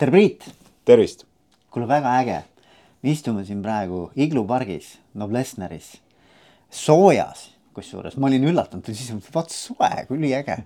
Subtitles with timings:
[0.00, 0.44] tere, Priit!
[0.88, 1.26] tervist!
[1.70, 2.38] kuule, väga äge.
[3.02, 5.90] me istume siin praegu Iglu pargis, Noblessneris,
[6.72, 7.42] soojas,
[7.76, 10.56] kusjuures ma olin üllatunud, siis vaat soe, üliäge.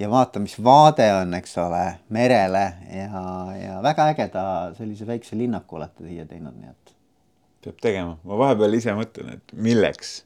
[0.00, 3.26] ja vaata, mis vaade on, eks ole, merele ja,
[3.58, 4.44] ja väga ägeda
[4.78, 6.96] sellise väikse linnaku olete siia teinud, nii et.
[7.66, 10.22] peab tegema, ma vahepeal ise mõtlen, et milleks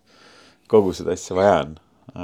[0.70, 1.74] kogu seda asja vaja on,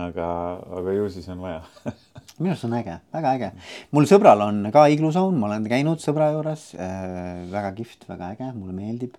[0.07, 0.31] aga,
[0.79, 1.65] aga ju siis on vaja
[2.41, 3.51] minu arust on äge, väga äge.
[3.95, 7.45] mul sõbral on ka iglusaun, ma olen käinud sõbra juures äh,.
[7.53, 9.19] väga kihvt, väga äge, mulle meeldib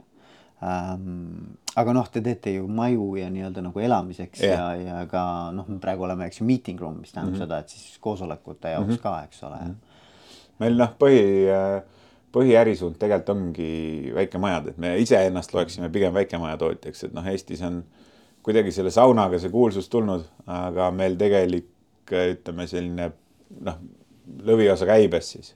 [0.66, 1.54] ähm,.
[1.78, 4.73] aga noh, te teete ju maju ja nii-öelda nagu elamiseks yeah.
[4.76, 5.23] ja, ja ka
[5.55, 7.48] noh, me praegu oleme, eks ju, meeting room, mis tähendab mm -hmm.
[7.48, 9.04] seda, et siis koosolekute jaoks mm -hmm.
[9.04, 9.72] ka, eks ole mm.
[9.72, 10.59] -hmm.
[10.59, 11.26] meil noh, põhi
[12.31, 17.84] põhiärisuund tegelikult ongi väikemajad, et me iseennast loeksime pigem väikemajatootjaks, et noh, Eestis on
[18.45, 21.70] kuidagi selle saunaga see kuulsus tulnud, aga meil tegelik
[22.36, 23.12] ütleme selline
[23.62, 23.82] noh,
[24.48, 25.56] lõviosa käibest siis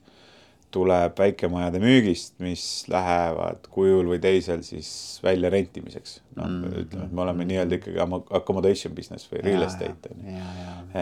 [0.76, 4.90] tuleb väikemajade müügist, mis lähevad kujul või teisel siis
[5.23, 6.17] välja rentimiseks.
[6.36, 6.81] noh mm, -hmm.
[6.81, 8.02] ütleme, et me oleme nii-öelda ikkagi
[8.39, 10.42] accommodation business või real estate on ju.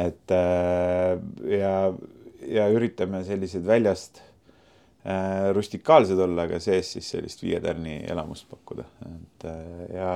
[0.03, 1.73] et äh, ja,
[2.59, 8.85] ja üritame sellised väljast äh, rustikaalsed olla, aga sees siis sellist viie tärni elamust pakkuda,
[9.09, 10.13] et äh, ja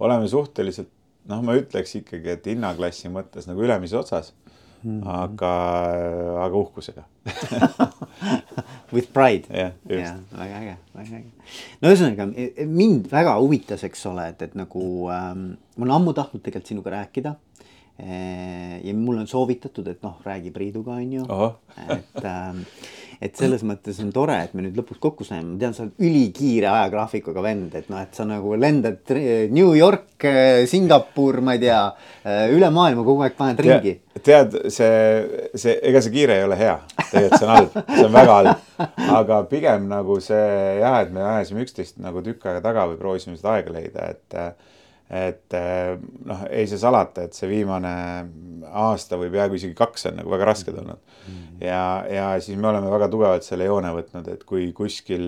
[0.00, 0.92] oleme suhteliselt
[1.30, 4.32] noh, ma ütleks ikkagi, et hinnaklassi mõttes nagu ülemises otsas
[4.82, 5.00] mm.
[5.00, 5.08] -hmm.
[5.08, 5.54] aga,
[6.44, 7.04] aga uhkusega
[8.94, 9.46] With pride.
[9.50, 10.14] jah, just.
[10.38, 11.30] väga äge, väga äge.
[11.80, 12.26] no ühesõnaga
[12.66, 16.90] mind väga huvitas, eks ole, et, et nagu ähm, ma olen ammu tahtnud tegelikult sinuga
[16.96, 17.34] rääkida
[17.98, 18.80] e,.
[18.84, 21.26] ja mulle on soovitatud, et noh, räägi Priiduga, on ju.
[21.88, 22.64] et ähm,
[23.20, 26.04] et selles mõttes on tore, et me nüüd lõpuks kokku saime, ma tean, sa oled
[26.08, 29.12] ülikiire ajagraafikuga vend, et noh, et sa nagu lendad
[29.52, 30.24] New York,
[30.70, 31.82] Singapur, ma ei tea,
[32.56, 33.94] üle maailma kogu aeg paned ringi.
[34.24, 36.78] tead, see, see, ega see kiire ei ole hea,
[37.10, 38.66] tegelikult see on halb, see on väga halb.
[39.20, 43.36] aga pigem nagu see jah, et me ajasime üksteist nagu tükk aega taga või proovisime
[43.36, 44.40] seda aega leida, et
[45.10, 45.54] et
[46.24, 47.90] noh, ei saa salata, et see viimane
[48.70, 51.34] aasta või peaaegu isegi kaks on nagu väga rasked olnud mm.
[51.34, 51.64] -hmm.
[51.66, 55.24] ja, ja siis me oleme väga tugevalt selle joone võtnud, et kui kuskil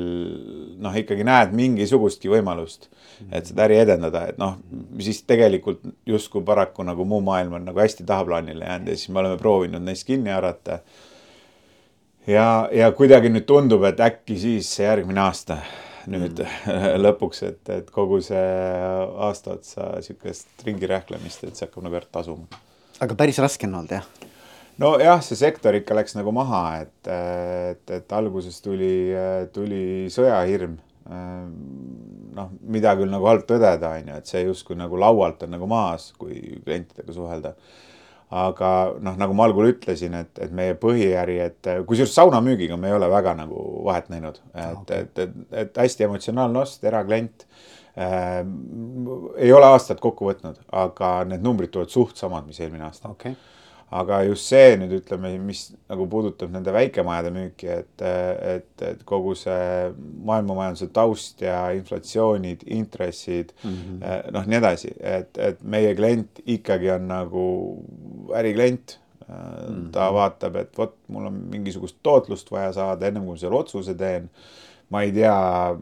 [0.78, 2.88] noh, ikkagi näed mingisugustki võimalust,
[3.32, 4.58] et seda äri edendada, et noh,
[5.00, 9.24] siis tegelikult justkui paraku nagu muu maailm on nagu hästi tahaplaanile jäänud ja siis me
[9.24, 10.78] oleme proovinud neist kinni haarata.
[12.26, 15.58] ja, ja kuidagi nüüd tundub, et äkki siis järgmine aasta
[16.10, 16.98] nüüd mm.
[17.04, 18.42] lõpuks, et, et kogu see
[19.28, 22.62] aasta otsa sihukest ringi rähklemist, et see hakkab nagu tasuma.
[23.02, 24.08] aga päris raske on olnud jah?
[24.82, 29.12] nojah, see sektor ikka läks nagu maha, et, et, et alguses tuli,
[29.54, 30.78] tuli sõjahirm.
[32.32, 35.66] noh, mida küll nagu halb tõdeda, on ju, et see justkui nagu laualt on nagu
[35.68, 37.56] maas, kui klientidega suhelda
[38.32, 38.70] aga
[39.04, 43.10] noh, nagu ma algul ütlesin, et, et meie põhiäri, et kusjuures saunamüügiga me ei ole
[43.12, 47.46] väga nagu vahet näinud, et okay., et, et, et hästi emotsionaalne ost, eraklient
[47.92, 48.40] äh,.
[49.36, 53.36] ei ole aastat kokku võtnud, aga need numbrid tulevad suht samad, mis eelmine aasta okay
[53.92, 59.34] aga just see nüüd ütleme, mis nagu puudutab nende väikemajade müüki, et, et, et kogu
[59.38, 59.92] see
[60.28, 64.32] maailmamajanduse taust ja inflatsioonid, intressid mm -hmm.
[64.32, 67.44] noh, nii edasi, et, et meie klient ikkagi on nagu
[68.40, 68.96] äriklient
[69.28, 69.36] mm.
[69.36, 69.86] -hmm.
[69.92, 73.94] ta vaatab, et vot mul on mingisugust tootlust vaja saada, ennem kui ma selle otsuse
[73.94, 74.30] teen
[74.92, 75.76] ma ei tea,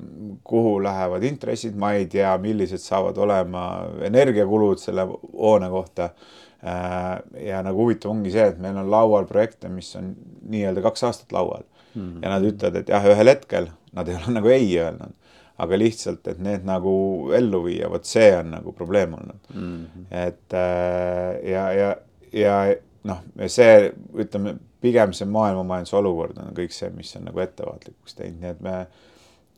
[0.45, 7.63] kuhu lähevad intressid, ma ei tea, millised saavad olema energiakulud selle hoone kohta Äh, ja
[7.65, 10.11] nagu huvitav ongi see, et meil on laual projekte, mis on
[10.53, 11.63] nii-öelda kaks aastat laual
[11.95, 12.03] mm.
[12.03, 12.19] -hmm.
[12.23, 15.17] ja nad ütlevad, et jah, ühel hetkel nad ei ole nagu ei öelnud,
[15.59, 16.93] aga lihtsalt, et need nagu
[17.37, 19.87] ellu viia, vot see on nagu probleem olnud mm.
[19.87, 20.07] -hmm.
[20.11, 21.97] et äh, ja, ja,
[22.33, 28.15] ja noh, see ütleme, pigem see maailmamajanduse olukord on kõik see, mis on nagu ettevaatlikuks
[28.15, 28.77] teinud, nii et me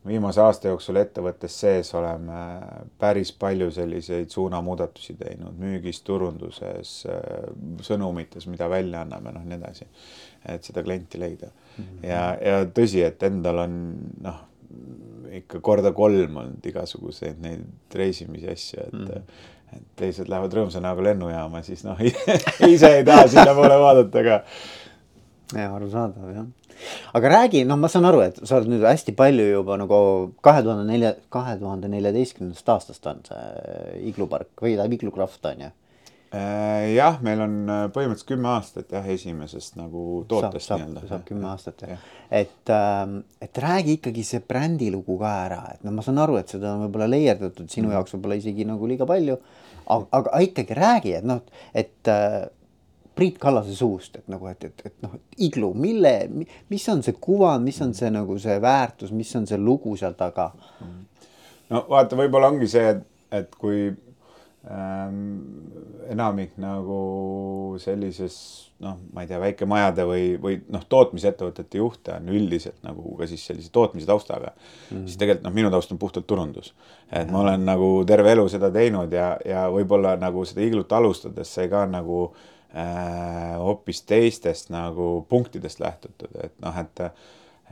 [0.06, 2.38] viimase aasta jooksul ettevõttes sees oleme
[2.98, 6.94] päris palju selliseid suunamuudatusi teinud müügis, turunduses,
[7.86, 9.86] sõnumites, mida välja anname, noh, nii edasi.
[10.48, 11.84] et seda klienti leida mm.
[11.84, 12.06] -hmm.
[12.08, 13.76] ja, ja tõsi, et endal on
[14.20, 14.40] noh,
[15.32, 19.06] ikka korda kolm olnud igasuguseid neid reisimisi asju, et mm.
[19.06, 22.00] -hmm et teised lähevad rõõmsa näoga lennujaama, siis noh
[22.74, 24.40] ise ei taha sinnapoole vaadata, aga.
[25.56, 26.46] Ja arusaadav jah
[27.14, 30.00] aga räägi, noh, ma saan aru, et sa oled nüüd hästi palju juba nagu
[30.44, 35.70] kahe tuhande nelja, kahe tuhande neljateistkümnendast aastast on see iglupark või tähendab iglukraft on ju?
[36.32, 41.02] Äh, jah, meil on äh, põhimõtteliselt kümme aastat jah, esimesest nagu tootest nii-öelda.
[41.10, 41.98] saab kümme aastat jah ja.
[42.40, 46.54] et, ähm, et räägi ikkagi see brändilugu ka ära, et no ma saan aru, et
[46.54, 47.98] seda on võib-olla leierdatud sinu mm.
[47.98, 49.36] jaoks võib-olla isegi nagu liiga palju.
[49.92, 51.44] aga, aga ikkagi räägi, et noh,
[51.76, 52.40] et äh,
[53.14, 56.14] Priit Kallase suust, et nagu, et, et, et noh, iglu, mille,
[56.72, 60.16] mis on see kuvand, mis on see nagu see väärtus, mis on see lugu seal
[60.18, 60.52] taga?
[61.72, 62.94] no vaata, võib-olla ongi see,
[63.32, 65.18] et, kui ähm,
[66.12, 67.00] enamik nagu
[67.82, 68.36] sellises
[68.82, 73.44] noh, ma ei tea, väikemajade või, või noh, tootmisettevõtete juhte on üldiselt nagu ka siis
[73.46, 75.04] sellise tootmise taustaga mm, -hmm.
[75.06, 76.72] siis tegelikult noh, minu taust on puhtalt turundus.
[77.12, 81.54] et ma olen nagu terve elu seda teinud ja, ja võib-olla nagu seda iglut alustades
[81.54, 87.02] sai ka nagu äh, hoopis teistest nagu punktidest lähtutud, et noh, et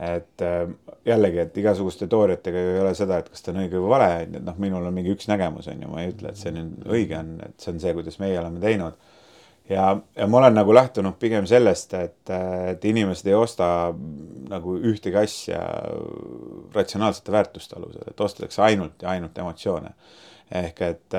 [0.01, 0.69] et äh,
[1.05, 4.07] jällegi, et igasuguste teooriatega ju ei ole seda, et kas ta on õige või vale,
[4.23, 6.39] on ju, et noh, minul on mingi üks nägemus, on ju, ma ei ütle, et
[6.41, 8.97] see nüüd õige on, et see on see, kuidas meie oleme teinud
[9.69, 12.33] ja, ja ma olen nagu lähtunud pigem sellest, et,
[12.71, 13.67] et inimesed ei osta
[14.51, 15.61] nagu ühtegi asja
[16.73, 19.93] ratsionaalsete väärtuste alusel, et ostetakse ainult ja ainult emotsioone.
[20.51, 21.13] ehk et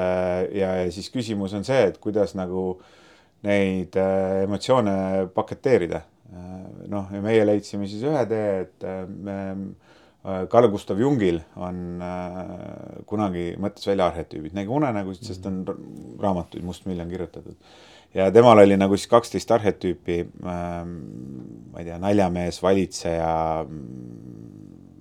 [0.53, 2.83] ja, ja siis küsimus on see, et kuidas nagu
[3.47, 6.07] neid äh, emotsioone paketeerida.
[6.93, 9.35] noh, ja meie leidsime siis ühe tee, et me
[10.23, 15.63] Carl Gustav Jungil on äh, kunagi mõtles välja arhetüübid, nägi unenägusid, sest on
[16.23, 17.57] raamatuid Mustmiljon kirjutatud
[18.15, 20.93] ja temal oli nagu siis kaksteist arhetüüpi ähm,,
[21.73, 23.33] ma ei tea, naljamees, valitseja,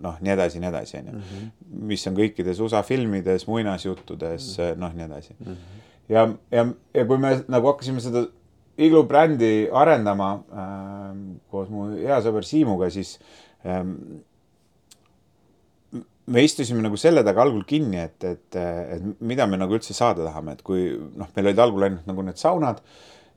[0.02, 1.20] noh, nii edasi, nii edasi, on ju.
[1.20, 1.52] Mhm.
[1.92, 4.82] mis on kõikides USA filmides, muinasjuttudes mm, -hmm.
[4.82, 5.46] noh, nii edasi mm.
[5.46, 5.80] -hmm.
[6.10, 8.28] Ja, ja, ja kui me nagu hakkasime seda
[8.82, 11.16] Iglu brändi arendama äh,
[11.52, 13.18] koos mu hea sõber Siimuga, siis
[13.68, 13.84] äh,
[16.32, 20.26] me istusime nagu selle taga algul kinni, et, et, et mida me nagu üldse saada
[20.26, 22.80] tahame, et kui noh, meil olid algul ainult nagu need saunad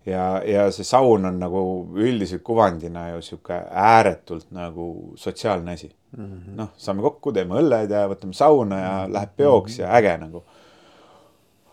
[0.06, 1.62] ja, ja see saun on nagu
[1.96, 6.56] üldiselt kuvandina ju sihuke ääretult nagu sotsiaalne asi mm -hmm..
[6.60, 9.12] noh, saame kokku, teeme õlled ja võtame sauna ja mm -hmm.
[9.12, 10.44] läheb peoks ja äge nagu.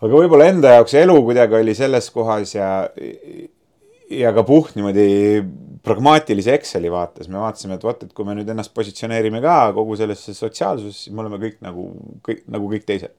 [0.02, 2.70] Aga võib-olla enda jaoks elu kuidagi oli selles kohas ja,
[4.10, 5.06] ja ka puht niimoodi
[5.82, 9.96] pragmaatilise Exceli vaates me vaatasime, et vot, et kui me nüüd ennast positsioneerime ka kogu
[9.98, 11.86] sellesse sotsiaalsusesse, siis me oleme kõik nagu
[12.26, 13.14] kõik nagu kõik teised.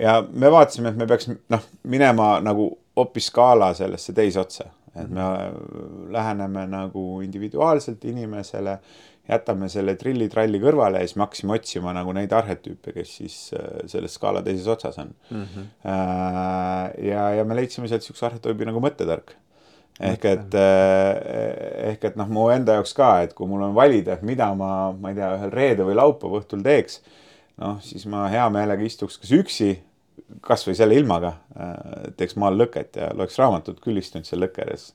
[0.00, 5.08] ja me vaatasime, et me peaks noh, minema nagu hoopis skaala sellesse teise otsa, et
[5.08, 5.28] me
[6.12, 8.78] läheneme nagu individuaalselt inimesele,
[9.28, 13.84] jätame selle trilli-tralli kõrvale ja siis me hakkasime otsima nagu neid arhetüüpe, kes siis äh,
[13.90, 15.44] selle skaala teises otsas on mm.
[15.44, 15.68] -hmm.
[17.06, 19.36] ja, ja me leidsime sealt siukse arhetüübi nagu mõttetark
[20.00, 24.16] ehk et, eh, ehk et noh, mu enda jaoks ka, et kui mul on valida,
[24.16, 27.00] et mida ma, ma ei tea, ühel reede või laupäeva õhtul teeks,
[27.62, 29.72] noh, siis ma hea meelega istuks kas üksi,
[30.44, 31.34] kasvõi selle ilmaga,
[32.16, 34.90] teeks maal lõket ja loeks raamatut, küll istunud seal lõkke ääres,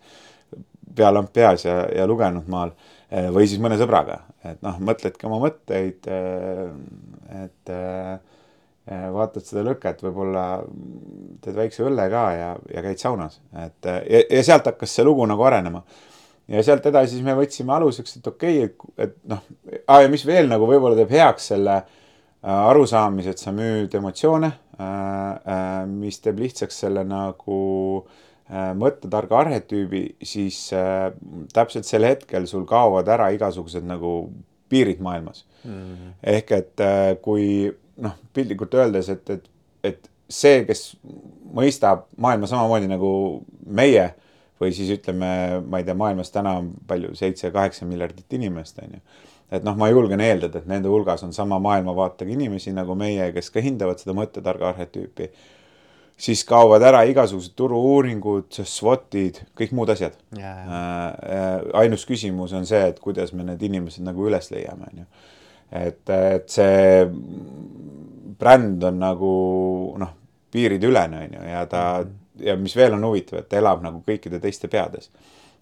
[0.98, 2.74] pealamp peas ja, ja lugenud maal
[3.08, 6.10] või siis mõne sõbraga, et noh, mõtledki oma mõtteid,
[7.44, 7.72] et
[8.88, 10.62] Eh, vaatad seda lõket, võib-olla
[11.44, 15.26] teed väikse õlle ka ja, ja käid saunas, et ja, ja sealt hakkas see lugu
[15.28, 15.82] nagu arenema.
[16.48, 19.42] ja sealt edasi siis me võtsime aluseks, et okei okay,, et, et noh,
[19.76, 21.76] ja mis veel nagu võib-olla teeb heaks selle
[22.48, 24.54] arusaamise, et sa müüd emotsioone
[25.92, 27.60] mis teeb lihtsaks selle nagu
[28.00, 31.10] äh, mõttetarga arhetüübi, siis äh,
[31.54, 34.30] täpselt sel hetkel sul kaovad ära igasugused nagu
[34.70, 35.72] piirid maailmas mm.
[35.72, 36.14] -hmm.
[36.24, 39.50] ehk et äh, kui noh, piltlikult öeldes, et, et,
[39.84, 40.98] et see, kes
[41.54, 43.12] mõistab maailma samamoodi nagu
[43.66, 44.12] meie
[44.62, 45.30] või siis ütleme,
[45.68, 49.02] ma ei tea, maailmas täna on palju, seitse-kaheksa miljardit inimest, on ju.
[49.52, 53.52] et noh, ma julgen eeldada, et nende hulgas on sama maailmavaatega inimesi nagu meie, kes
[53.54, 55.30] ka hindavad seda mõttetarga arhetüüpi.
[56.18, 60.16] Siis kaovad ära igasugused turu-uuringud, SWOT-id, kõik muud asjad.
[60.38, 65.10] Äh, ainus küsimus on see, et kuidas me need inimesed nagu üles leiame, on ju
[65.68, 67.04] et, et see
[68.40, 69.34] bränd on nagu
[70.00, 70.14] noh,
[70.54, 74.02] piirideülene on ju ja ta mm ja mis veel on huvitav, et ta elab nagu
[74.06, 75.10] kõikide teiste peades.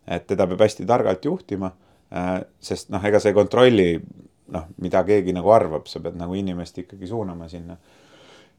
[0.08, 1.72] et teda peab hästi targalt juhtima
[2.14, 3.88] äh,, sest noh, ega sa ei kontrolli
[4.54, 7.78] noh, mida keegi nagu arvab, sa pead nagu inimest ikkagi suunama sinna.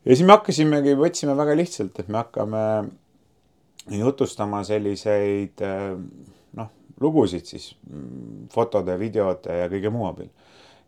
[0.07, 2.63] Ja siis me hakkasimegi, võtsime väga lihtsalt, et me hakkame
[3.95, 5.93] jutustama selliseid äh,
[6.59, 6.73] noh,
[7.03, 10.31] lugusid siis mm, fotode, videode ja kõige muu abil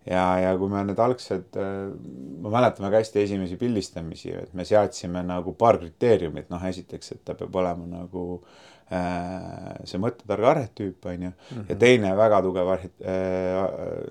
[0.09, 1.77] ja, ja kui me need algsed, äh,
[2.45, 7.23] ma mäletan väga hästi esimesi pildistamisi, et me seadsime nagu paar kriteeriumit, noh, esiteks, et
[7.27, 8.25] ta peab olema nagu
[8.95, 11.79] äh, see mõttetarga arhetüüp, on ju, ja mhm.
[11.83, 12.75] teine väga tugev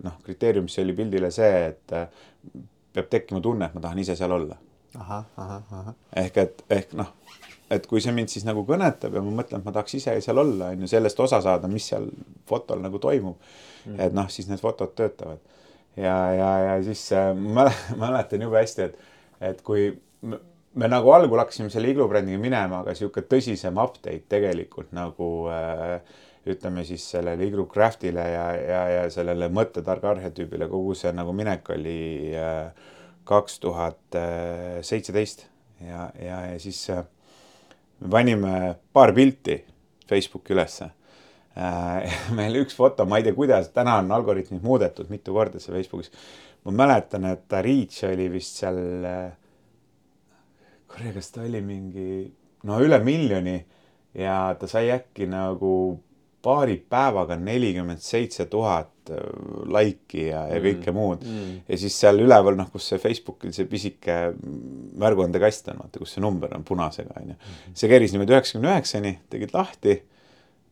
[0.06, 1.98] noh, kriteerium, mis oli pildile see, et
[2.96, 4.56] peab tekkima tunne, et ma tahan ise seal olla.
[6.24, 7.14] Ehk et, ehk noh,
[7.74, 10.42] et kui see mind siis nagu kõnetab ja ma mõtlen, et ma tahaks ise seal
[10.42, 12.10] olla, on ju, sellest osa saada, mis seal
[12.50, 13.40] fotol nagu toimub.
[13.88, 14.00] Mm.
[14.04, 15.40] et noh, siis need fotod töötavad.
[15.98, 17.70] Ja, ja, ja siis äh, ma
[18.02, 19.00] mäletan jube hästi, et,
[19.52, 19.90] et kui
[20.78, 26.02] me nagu algul hakkasime selle iglu brändiga minema, aga sihuke tõsisem update tegelikult nagu äh,
[26.48, 31.72] ütleme siis sellele iglu craft'ile ja, ja, ja sellele mõttetarga arhetüübile, kogu see nagu minek
[31.76, 31.98] oli
[33.28, 34.18] kaks tuhat
[34.88, 35.46] seitseteist
[35.86, 37.04] ja, ja, ja siis äh,
[38.00, 39.60] me panime paar pilti
[40.10, 40.90] Facebooki ülesse
[41.58, 42.18] äh,.
[42.38, 46.12] meil üks foto, ma ei tea, kuidas, täna on algoritmid muudetud mitu korda seal Facebookis.
[46.66, 49.32] ma mäletan, et ta reach oli vist seal äh,,
[50.88, 52.26] kuule, kas ta oli mingi,
[52.68, 53.60] no üle miljoni
[54.18, 55.72] ja ta sai äkki nagu
[56.44, 59.22] paari päevaga nelikümmend seitse tuhat äh,
[59.74, 61.56] laiki ja, ja kõike mm, muud mm..
[61.68, 64.18] ja siis seal üleval, noh, kus see Facebookil see pisike
[65.02, 67.34] märguandekast on, vaata, kus see number on punasega, onju.
[67.34, 67.74] Mhm.
[67.82, 69.98] see keris niimoodi üheksakümne üheksani, tegid lahti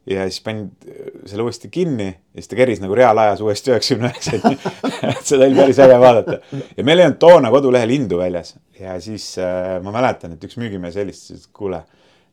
[0.06, 0.90] ja siis panid
[1.26, 4.60] selle uuesti kinni ja siis ta keris nagu reaalajas uuesti üheksakümne üheksani
[5.16, 6.40] et seda oli päris äge vaadata.
[6.78, 10.60] ja meil ei olnud toona kodulehel hindu väljas ja siis äh, ma mäletan, et üks
[10.62, 11.82] müügimees helistas, et kuule,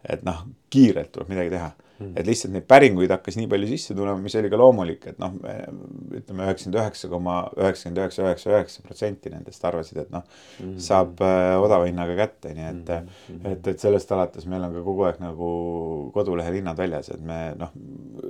[0.05, 1.91] et noh, kiirelt tuleb midagi teha Mm.
[2.16, 5.35] Et lihtsalt neid päringuid hakkas nii palju sisse tulema, mis oli ka loomulik, et noh,
[6.18, 10.78] ütleme üheksakümmend üheksa koma üheksakümmend üheksa, üheksa, üheksa protsenti nendest arvasid, et noh mm -hmm.
[10.88, 13.52] saab äh, odava hinnaga kätte, nii et mm, -hmm.
[13.52, 15.50] et, et sellest alates meil on ka kogu aeg nagu
[16.14, 17.73] kodulehel hinnad väljas, et me noh,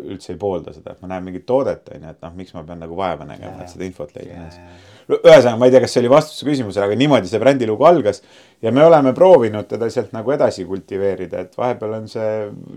[0.05, 2.65] üldse ei poolda seda, et ma näen mingit toodet, on ju, et noh, miks ma
[2.65, 4.49] pean nagu vaeva nägema, et seda infot leida
[5.09, 8.23] ühesõnaga, ma ei tea, kas see oli vastus su küsimusele, aga niimoodi see brändilugu algas.
[8.63, 12.31] ja me oleme proovinud teda sealt nagu edasi kultiveerida, et vahepeal on see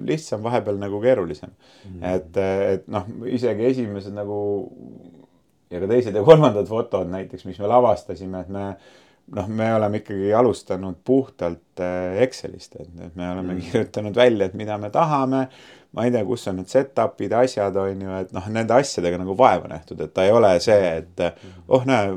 [0.08, 1.92] lihtsam, vahepeal nagu keerulisem mm.
[1.92, 2.16] -hmm.
[2.16, 2.38] et,
[2.74, 4.40] et noh, isegi esimesed nagu
[5.70, 8.68] ja ka teised ja kolmandad fotod näiteks, mis me lavastasime, et me
[9.36, 13.62] noh, me oleme ikkagi alustanud puhtalt äh, Excelist, et, et me oleme mm.
[13.70, 15.48] kirjutanud välja, et mida me tahame
[15.96, 19.36] ma ei tea, kus on need setup'id, asjad on ju, et noh, nende asjadega nagu
[19.40, 21.24] vaeva nähtud, et ta ei ole see, et
[21.72, 22.10] oh näe,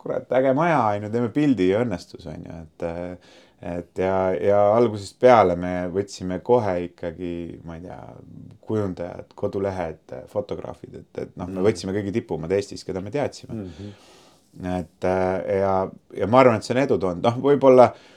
[0.00, 3.32] kurat, äge maja on ju, teeme pildi ja õnnestus on ju, et
[3.64, 7.34] et ja, ja algusest peale me võtsime kohe ikkagi,
[7.64, 8.00] ma ei tea,
[8.68, 11.68] kujundajad, kodulehed, fotograafid, et, et noh, me mm.
[11.70, 13.70] võtsime kõige tipumad Eestis, keda me teadsime mm.
[13.78, 14.74] -hmm.
[14.82, 15.08] et
[15.62, 15.76] ja,
[16.20, 18.10] ja ma arvan, et see on edu toonud, noh, võib-olla äh,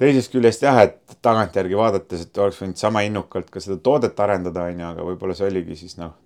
[0.00, 4.64] teisest küljest jah, et tagantjärgi vaadates, et oleks võinud sama innukalt ka seda toodet arendada,
[4.70, 6.16] on ju, aga võib-olla see oligi siis noh,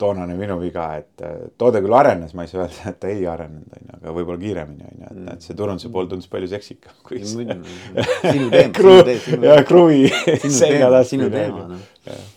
[0.00, 1.24] toonane minu viga, et
[1.60, 4.42] toode küll arenes, ma ei saa öelda, et ta ei arenenud, on ju, aga võib-olla
[4.44, 7.48] kiiremini, on ju, et, et see turunduse pool tundus palju seksikam kui see.
[7.48, 9.42] sinu teema, sinu teema.
[9.48, 10.06] ja kruvi
[10.44, 11.48] selga taskmine.
[11.54, 12.32] Noh.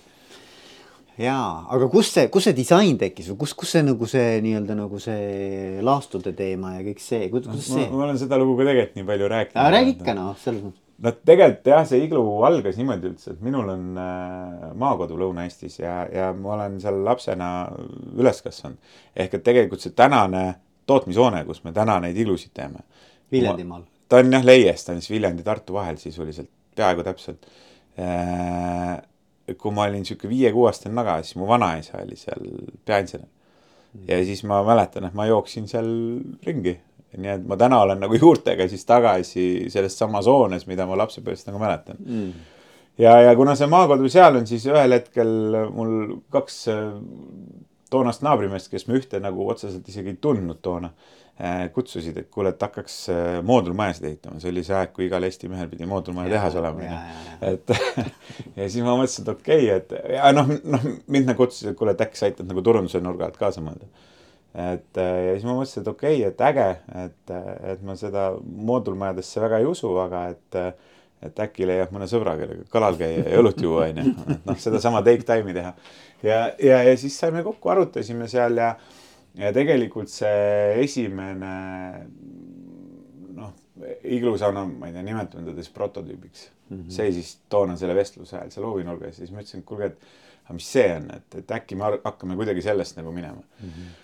[1.18, 4.76] Jaa, aga kus see, kus see disain tekkis või kus, kus see nagu see nii-öelda
[4.78, 7.88] nagu see laastude teema ja kõik see, kuidas see?
[7.92, 9.72] ma olen seda lugu ka tegelikult nii palju rääkinud.
[9.78, 13.70] räägi ikka noh, selles mõttes no tegelikult jah, see iglu algas niimoodi üldse, et minul
[13.74, 17.50] on äh, maakodu Lõuna-Eestis ja, ja ma olen seal lapsena
[18.18, 18.96] üles kasvanud.
[19.16, 20.46] ehk et tegelikult see tänane
[20.90, 22.86] tootmishoone, kus me täna neid iglusid teeme.
[23.32, 23.84] Viljandimaal.
[24.10, 27.46] ta on jah Leies, ta on siis Viljandi-Tartu vahel sisuliselt, peaaegu täpselt
[28.00, 28.98] äh,.
[29.56, 32.44] Kui ma olin sihuke viie-kuueaastane naga, siis mu vanaisa oli seal
[32.86, 33.28] peainsener.
[34.08, 35.88] ja siis ma mäletan, et ma jooksin seal
[36.46, 36.76] ringi
[37.18, 41.48] nii et ma täna olen nagu juurtega siis tagasi selles samas hoones, mida ma lapsepõlvest
[41.48, 42.34] nagu mäletan mm.
[43.00, 45.32] ja, ja kuna see maakodu seal on, siis ühel hetkel
[45.74, 46.84] mul kaks äh,
[47.90, 51.18] toonast naabrimeest, kes me ühte nagu otseselt isegi ei tundnud toona, äh,
[51.74, 55.50] kutsusid, et kuule, et hakkaks äh, moodulmajasid ehitama, see oli see aeg, kui igal Eesti
[55.52, 57.02] mehel pidi moodulmaja tehas olema.
[57.46, 57.74] et
[58.58, 61.78] ja siis ma mõtlesin, et okei okay,, et ja noh, noh mind nagu kutsusid, et
[61.78, 63.86] kuule, et äkki sa aitad nagu turunduse nurga alt kaasa mõelda
[64.58, 66.68] et äh, ja siis ma mõtlesin, et okei okay,, et äge,
[67.06, 67.34] et,
[67.74, 70.62] et ma seda moodulmajadesse väga ei usu, aga et,
[71.28, 74.14] et äkki leiab mõne sõbra, kellega kalal käia ja õlut juua, onju.
[74.48, 75.76] noh, sedasama take time'i teha.
[76.26, 78.74] ja, ja, ja siis saime kokku, arutasime seal ja,
[79.38, 81.52] ja tegelikult see esimene
[83.38, 83.54] noh,
[84.04, 86.78] iglusauna, ma ei tea, nimetame teda siis prototüübiks mm.
[86.78, 86.90] -hmm.
[86.94, 90.10] see siis toona selle vestluse ajal seal hoovinurgas ja siis ma ütlesin, et kuulge, et
[90.48, 93.70] aga mis see on, et, et äkki me hakkame kuidagi sellest nagu minema mm.
[93.70, 93.96] -hmm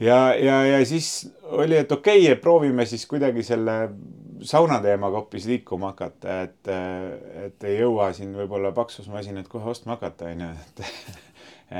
[0.00, 3.90] ja, ja, ja siis oli, et okei okay,, proovime siis kuidagi selle
[4.46, 6.70] sauna teemaga hoopis liikuma hakata, et,
[7.44, 10.84] et ei jõua siin võib-olla paksus masinat kohe ostma hakata, onju, et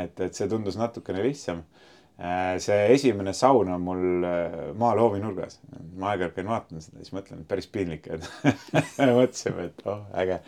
[0.03, 1.63] et, et see tundus natukene lihtsam.
[2.59, 4.01] See esimene saun on mul
[4.81, 5.61] maal hoovinurgas,
[6.01, 8.25] ma aeg-ajalt käin vaatan seda, siis mõtlen, et päris piinlik, et
[9.21, 10.41] mõtlesime, et oh, äge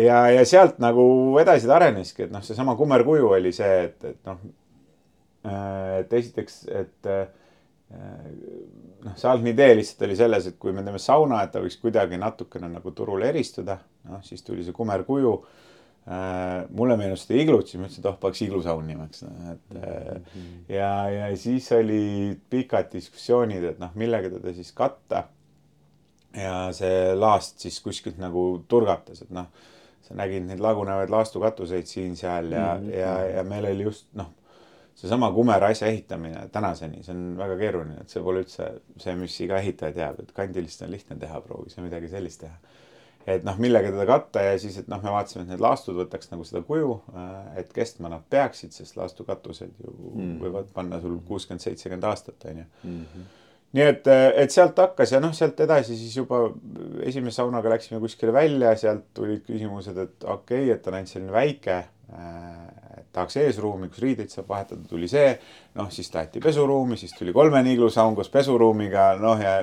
[0.00, 1.04] ja, ja sealt nagu
[1.42, 4.40] edasi ta areneski, et noh, seesama kummerkuju oli see, et, et noh
[5.46, 7.28] Äh, et esiteks, et äh,
[9.04, 11.78] noh, see algne idee lihtsalt oli selles, et kui me teeme sauna, et ta võiks
[11.80, 13.78] kuidagi natukene nagu turul eristuda,
[14.10, 15.34] noh siis tuli see kumerkuju.
[16.08, 20.46] Äh, mulle meenus seda iglut, siis ma ütlesin, et oh, paneks iglusaun nimeks, et mhm.
[20.72, 25.26] ja, ja siis olid pikad diskussioonid, et noh, millega teda siis katta.
[26.32, 29.50] ja see laast siis kuskilt nagu turgatas, et noh,
[30.06, 32.96] sa nägid neid lagunevaid laastukatuseid siin-seal ja mm, -hmm.
[32.96, 34.32] ja, ja meil oli just noh,
[34.94, 39.40] seesama Kumera asja ehitamine tänaseni, see on väga keeruline, et see pole üldse see, mis
[39.44, 42.67] iga ehitaja teab, et kandilist on lihtne teha, proovi sa midagi sellist teha
[43.28, 46.30] et noh, millega teda katta ja siis, et noh, me vaatasime, et need laastud võtaks
[46.32, 50.38] nagu seda kuju, äh, et kestma nad peaksid, sest laastukatused ju mm.
[50.44, 52.70] võivad panna sul kuuskümmend, seitsekümmend aastat, on ju.
[52.84, 53.28] Mhm.
[53.76, 54.06] nii et,
[54.40, 56.46] et sealt hakkas ja noh, sealt edasi siis juba
[57.04, 61.34] esimese saunaga läksime kuskile välja, sealt tulid küsimused, et okei okay,, et on ainult selline
[61.34, 62.67] väike äh,
[63.18, 65.34] tahaks eesruumi, kus riideid saab vahetada, tuli see.
[65.78, 69.58] noh, siis taheti pesuruumi, siis tuli kolme niiglusaun koos pesuruumiga, noh ja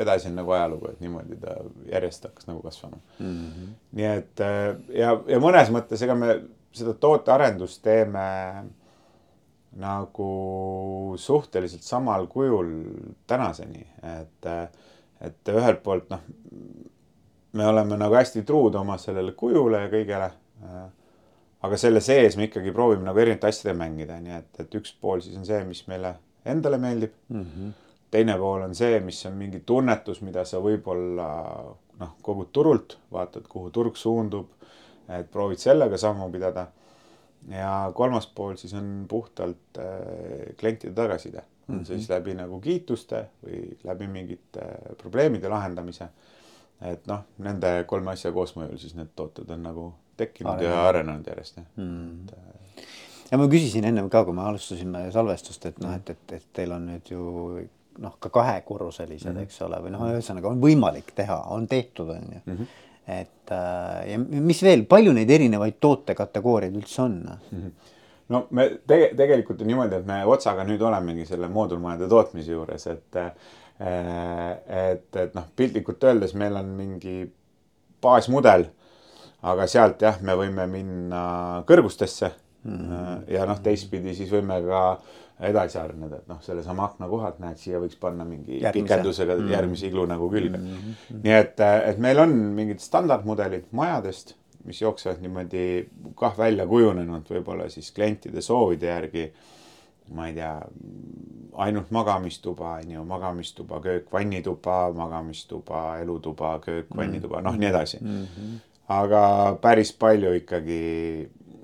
[0.00, 1.56] edasi on nagu ajalugu, et niimoodi ta
[1.90, 3.26] järjest hakkas nagu kasvama mm.
[3.26, 3.76] -hmm.
[3.98, 4.44] nii et
[4.96, 6.36] ja, ja mõnes mõttes, ega me
[6.72, 8.26] seda tootearendust teeme
[9.80, 12.70] nagu suhteliselt samal kujul
[13.26, 13.86] tänaseni,
[14.18, 14.48] et,
[15.20, 16.22] et ühelt poolt noh,
[17.52, 20.30] me oleme nagu hästi truud oma sellele kujule ja kõigele
[21.66, 25.20] aga selle sees me ikkagi proovime nagu erinevate asjadega mängida, nii et, et üks pool
[25.24, 26.14] siis on see, mis meile
[26.48, 27.44] endale meeldib mm.
[27.44, 27.72] -hmm.
[28.10, 31.28] teine pool on see, mis on mingi tunnetus, mida sa võib-olla
[32.00, 34.48] noh, kogud turult, vaatad, kuhu turg suundub,
[35.08, 36.66] et proovid sellega sammu pidada.
[37.48, 41.84] ja kolmas pool siis on puhtalt äh, klientide tagasiside mm, -hmm.
[41.84, 44.60] siis läbi nagu kiituste või läbi mingite
[44.98, 46.08] probleemide lahendamise.
[46.80, 51.60] et noh, nende kolme asja koosmõjul siis need tooted on nagu tekkinud ja arenenud järjest
[51.60, 52.38] jah mm..
[53.30, 56.72] Ja ma küsisin ennem ka, kui me alustasime salvestust, et noh, et, et, et teil
[56.74, 57.20] on nüüd ju
[58.02, 59.46] noh, ka kahekorruselised mm, -hmm.
[59.46, 62.56] eks ole, või noh, ühesõnaga on võimalik teha, on tehtud, on ju mm.
[62.56, 62.66] -hmm.
[63.20, 67.62] et äh, ja mis veel, palju neid erinevaid tootekategooriaid üldse on mm?
[67.62, 67.96] -hmm
[68.30, 72.86] no me tege, tegelikult on niimoodi, et me otsaga nüüd olemegi selle moodulmajade tootmise juures,
[72.86, 73.32] et äh,
[73.80, 77.14] et, et noh, piltlikult öeldes meil on mingi
[78.02, 78.66] baasmudel
[79.42, 81.22] aga sealt jah, me võime minna
[81.68, 82.30] kõrgustesse
[82.64, 82.76] mm.
[82.76, 83.22] -hmm.
[83.34, 84.82] ja noh, teistpidi siis võime ka
[85.48, 88.82] edasi areneda, et noh, sellesama akna kohalt näed, siia võiks panna mingi Järgmise.
[88.82, 89.52] pikendusega mm -hmm.
[89.54, 90.66] järgmise iglu nagu külge mm.
[90.66, 91.22] -hmm.
[91.22, 97.70] nii et, et meil on mingid standardmudelid majadest, mis jooksevad niimoodi kah välja kujunenud, võib-olla
[97.70, 99.32] siis klientide soovide järgi.
[100.10, 100.62] ma ei tea,
[101.54, 108.26] ainult magamistuba, on ju, magamistuba, köök, vannituba, magamistuba, elutuba, köök, vannituba, noh, nii edasi mm.
[108.26, 109.24] -hmm aga
[109.62, 110.80] päris palju ikkagi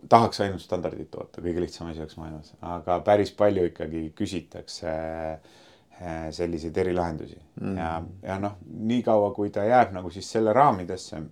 [0.09, 4.93] tahaks ainult standardit toota, kõige lihtsam asi oleks maailmas, aga päris palju ikkagi küsitakse
[5.33, 7.79] eh, selliseid erilahendusi mm -hmm.
[7.79, 8.57] ja, ja noh,
[8.93, 11.23] niikaua kui ta jääb nagu siis selle raamidesse,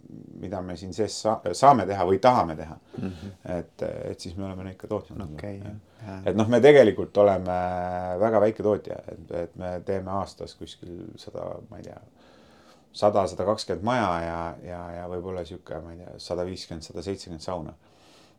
[0.40, 3.08] mida me siin sees sa saame teha või tahame teha mm.
[3.10, 3.58] -hmm.
[3.58, 5.60] et, et siis me oleme neid ka tootnud okay,.
[6.26, 7.60] et noh, me tegelikult oleme
[8.20, 12.00] väga väike tootja, et, et me teeme aastas kuskil sada, ma ei tea
[12.94, 17.02] sada, sada kakskümmend maja ja, ja, ja võib-olla sihuke, ma ei tea, sada viiskümmend, sada
[17.04, 17.74] seitsekümmend sauna.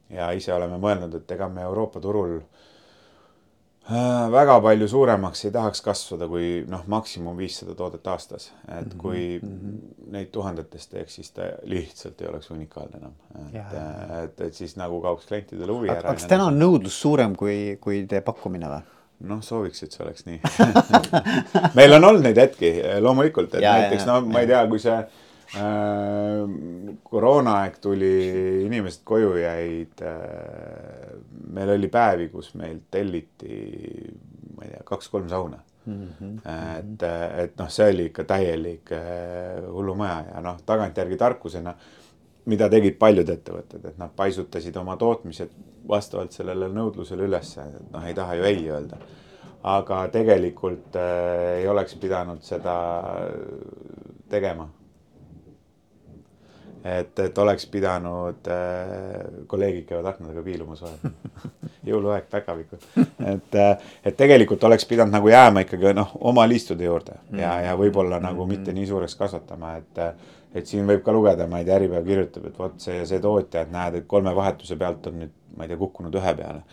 [0.10, 5.82] ja ise oleme mõelnud, et ega me Euroopa turul äh, väga palju suuremaks ei tahaks
[5.86, 8.52] kasvada kui noh, maksimum viissada toodet aastas.
[8.68, 10.12] et mhm, kui mm -hmm.
[10.12, 13.14] neid tuhandetest teeks, siis ta lihtsalt ei oleks unikaalne enam.
[13.54, 16.14] et, et, et siis nagu kaoks klientidele huvi ära.
[16.14, 18.95] kas täna on nõudlus suurem kui, kui teie pakkumine või?
[19.20, 20.40] Noh, sooviks, et see oleks nii
[21.78, 22.74] meil on olnud neid hetki
[23.04, 25.12] loomulikult, et ja, näiteks ja, no ma ei tea, kui see äh,
[27.10, 28.16] koroonaaeg tuli,
[28.66, 31.14] inimesed koju jäid äh,.
[31.56, 33.62] meil oli päevi, kus meil telliti,
[34.58, 36.08] ma ei tea, kaks-kolm sauna mm.
[36.22, 36.40] -hmm.
[36.80, 37.04] et,
[37.44, 41.76] et noh, see oli ikka täielik äh, hullumaja ja noh, tagantjärgi tarkusena
[42.50, 45.54] mida tegid paljud ettevõtted, et nad paisutasid oma tootmised
[45.90, 48.98] vastavalt sellele nõudlusele ülesse, et noh, ei taha ju ei öelda.
[49.66, 52.76] aga tegelikult äh, ei oleks pidanud seda
[54.30, 54.68] tegema.
[56.84, 61.16] et, et oleks pidanud äh,, kolleegid käivad aknadega piilumas vahel
[61.90, 62.86] jõuluaeg, päkapikud.
[63.26, 67.76] et, äh, et tegelikult oleks pidanud nagu jääma ikkagi noh, oma liistude juurde ja, ja
[67.78, 70.04] võib-olla nagu mitte nii suureks kasvatama, et
[70.56, 73.22] et siin võib ka lugeda, ma ei tea, Äripäev kirjutab, et vot see ja see
[73.24, 76.64] tootja, et näed, et kolme vahetuse pealt on nüüd, ma ei tea, kukkunud ühe peale.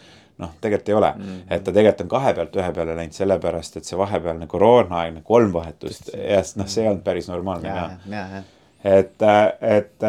[0.42, 1.42] noh, tegelikult ei ole mm, -hmm.
[1.54, 5.52] et ta tegelikult on kahe pealt ühe peale läinud sellepärast, et see vahepealne koroonaaegne kolm
[5.52, 8.42] vahetust ja noh, see ei olnud päris normaalne ja, ja, ja
[8.84, 9.22] et,
[9.60, 10.04] et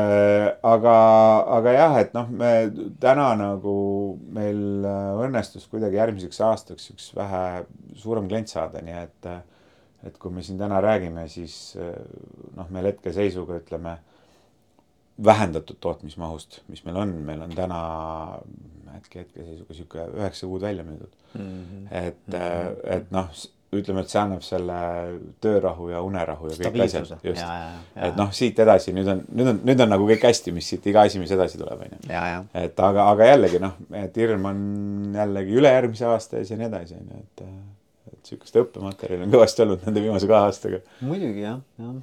[0.64, 0.96] aga,
[1.58, 2.52] aga jah, et noh, me
[3.04, 3.76] täna nagu
[4.34, 4.88] meil
[5.26, 7.44] õnnestus kuidagi järgmiseks aastaks üks vähe
[8.02, 9.30] suurem klient saada, nii et
[10.08, 11.96] et kui me siin täna räägime, siis eh,
[12.58, 13.98] noh, meil hetkeseisuga ütleme
[15.24, 17.82] vähendatud tootmismahust, mis meil on, meil on täna
[18.98, 21.42] äkki hetkeseisuga sihuke üheksa kuud välja müüdud mm.
[21.42, 21.88] -hmm.
[21.92, 22.96] et mm, -hmm.
[22.96, 23.30] et noh,
[23.74, 24.80] ütleme, et see annab selle
[25.42, 27.44] töörahu ja unerahu ja kõik asjad just
[27.96, 30.86] et noh, siit edasi nüüd on, nüüd on, nüüd on nagu kõik hästi, mis siit
[30.90, 32.02] iga asi, mis edasi tuleb, onju
[32.64, 34.60] et aga, aga jällegi noh, et hirm on
[35.16, 37.46] jällegi ülejärgmise aasta ees ja nii edasi, onju, et,
[38.28, 40.82] sihukest õppematerjali on kõvasti olnud nende viimase kahe aastaga.
[41.04, 41.96] muidugi jah, jah.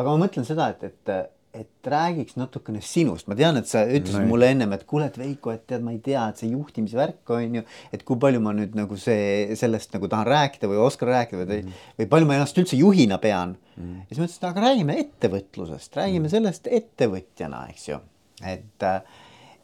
[0.00, 4.22] aga ma mõtlen seda, et, et, et räägiks natukene sinust, ma tean, et sa ütlesid
[4.22, 4.30] Nii.
[4.30, 7.60] mulle ennem, et kuule, et Veiko, et tead, ma ei tea, et see juhtimisvärk on
[7.60, 7.64] ju,
[7.96, 11.62] et kui palju ma nüüd nagu see sellest nagu tahan rääkida või oskan rääkida või
[11.62, 11.94] mm, -hmm.
[12.00, 13.94] või palju ma ennast üldse juhina pean mm.
[14.02, 18.02] ja siis ma ütlesin, et aga räägime ettevõtlusest, räägime sellest ettevõtjana, eks ju,
[18.44, 18.88] et,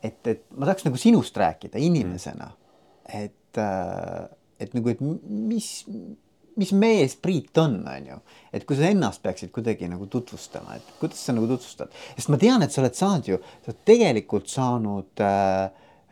[0.02, 2.52] et, et ma tahaks nagu sinust rääkida inimesena,
[3.12, 3.60] et,
[4.62, 5.70] et nagu, et mis
[6.56, 8.18] mis mees Priit on, on ju,
[8.52, 12.38] et kui sa ennast peaksid kuidagi nagu tutvustama, et kuidas sa nagu tutvustad, sest ma
[12.40, 15.64] tean, et sa oled saanud ju, sa oled tegelikult saanud äh,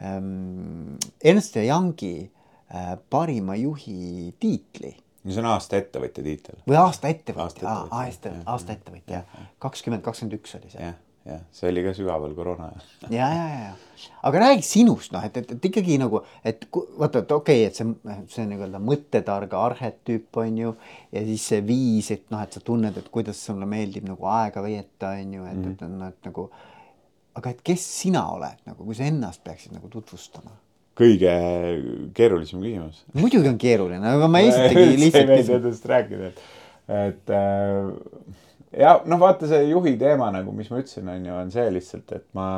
[0.06, 4.96] ähm, Ernst ja Youngi äh, parima juhi tiitli.
[5.20, 6.62] See on aasta ettevõtja tiitel.
[6.64, 9.22] või aasta ettevõtja, Aasta ettevõtja, aasta ettevõtja,
[9.60, 10.94] kakskümmend, kakskümmend üks oli see.
[11.28, 13.12] jah, see oli ka sügaval koroona ajal.
[13.12, 17.34] ja, ja, ja, aga räägi sinust noh, et, et, et ikkagi nagu, et vaata, et
[17.36, 20.72] okei okay,, et see, see nii-öelda mõttetarga arhetüüp on ju
[21.12, 24.64] ja siis see viis, et noh, et sa tunned, et kuidas sulle meeldib nagu aega
[24.64, 26.48] veeta, on ju, et, et on et, nagu.
[27.40, 30.56] aga et kes sina oled nagu, kui sa ennast peaksid nagu tutvustama?
[31.00, 31.32] kõige
[32.16, 33.04] keerulisem küsimus.
[33.16, 35.60] muidugi on keeruline, aga ma esitagi ei lihtsalt meeldi küsin.
[35.60, 36.42] endast rääkida, et,
[37.00, 41.54] et äh, ja noh, vaata see juhi teema nagu, mis ma ütlesin, on ju, on
[41.54, 42.48] see lihtsalt, et ma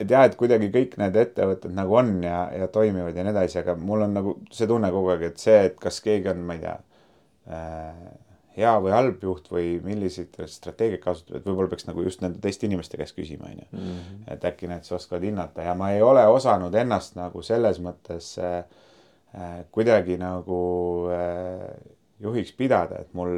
[0.00, 3.60] et jah, et kuidagi kõik need ettevõtted nagu on ja, ja toimivad ja nii edasi,
[3.62, 6.58] aga mul on nagu see tunne kogu aeg, et see, et kas keegi on, ma
[6.58, 6.76] ei tea
[7.54, 8.04] äh,,
[8.58, 12.68] hea või halb juht või milliseid strateegiaid kasutab, et võib-olla peaks nagu just nende teiste
[12.68, 13.66] inimeste käest küsima, onju.
[14.30, 18.34] et äkki need siis oskavad hinnata ja ma ei ole osanud ennast nagu selles mõttes
[18.42, 18.60] äh,
[19.34, 20.60] äh, kuidagi nagu
[21.14, 21.66] äh,
[22.22, 23.32] juhiks pidada, et mul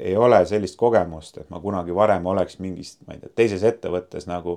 [0.00, 4.24] ei ole sellist kogemust, et ma kunagi varem oleks mingis, ma ei tea, teises ettevõttes
[4.30, 4.56] nagu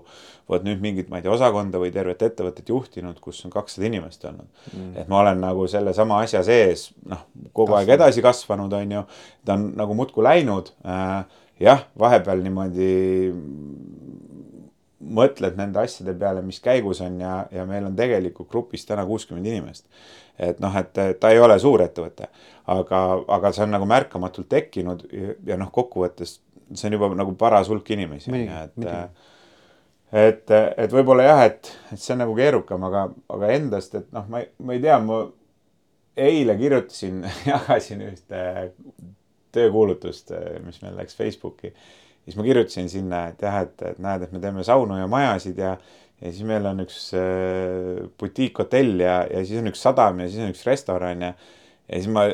[0.49, 4.23] vot nüüd mingit, ma ei tea, osakonda või tervet ettevõtet juhtinud, kus on kakssada inimest
[4.29, 4.93] olnud mm..
[5.03, 7.25] et ma olen nagu sellesama asja sees, noh,
[7.57, 9.03] kogu aeg edasi kasvanud, on ju,
[9.45, 11.19] ta on nagu muudkui läinud äh,.
[11.59, 12.91] jah, vahepeal niimoodi
[14.97, 19.45] mõtled nende asjade peale, mis käigus on ja, ja meil on tegelikult grupis täna kuuskümmend
[19.45, 19.85] inimest.
[20.39, 22.27] et noh, et ta ei ole suur ettevõte,
[22.67, 23.01] aga,
[23.37, 26.39] aga see on nagu märkamatult tekkinud ja, ja noh, kokkuvõttes
[26.73, 28.87] see on juba nagu paras hulk inimesi, et
[30.07, 34.27] et, et võib-olla jah, et, et see on nagu keerukam, aga, aga endast, et noh,
[34.31, 35.21] ma ei, ma ei tea, ma
[36.27, 38.43] eile kirjutasin, jagasin ühte
[39.55, 41.73] töökuulutust, mis meil läks Facebooki.
[42.25, 45.59] siis ma kirjutasin sinna, et jah, et, et näed, et me teeme saunu ja majasid
[45.63, 45.75] ja,
[46.21, 50.43] ja siis meil on üks äh, butiikhotell ja, ja siis on üks sadam ja siis
[50.43, 51.33] on üks restoran ja,
[51.87, 52.27] ja siis ma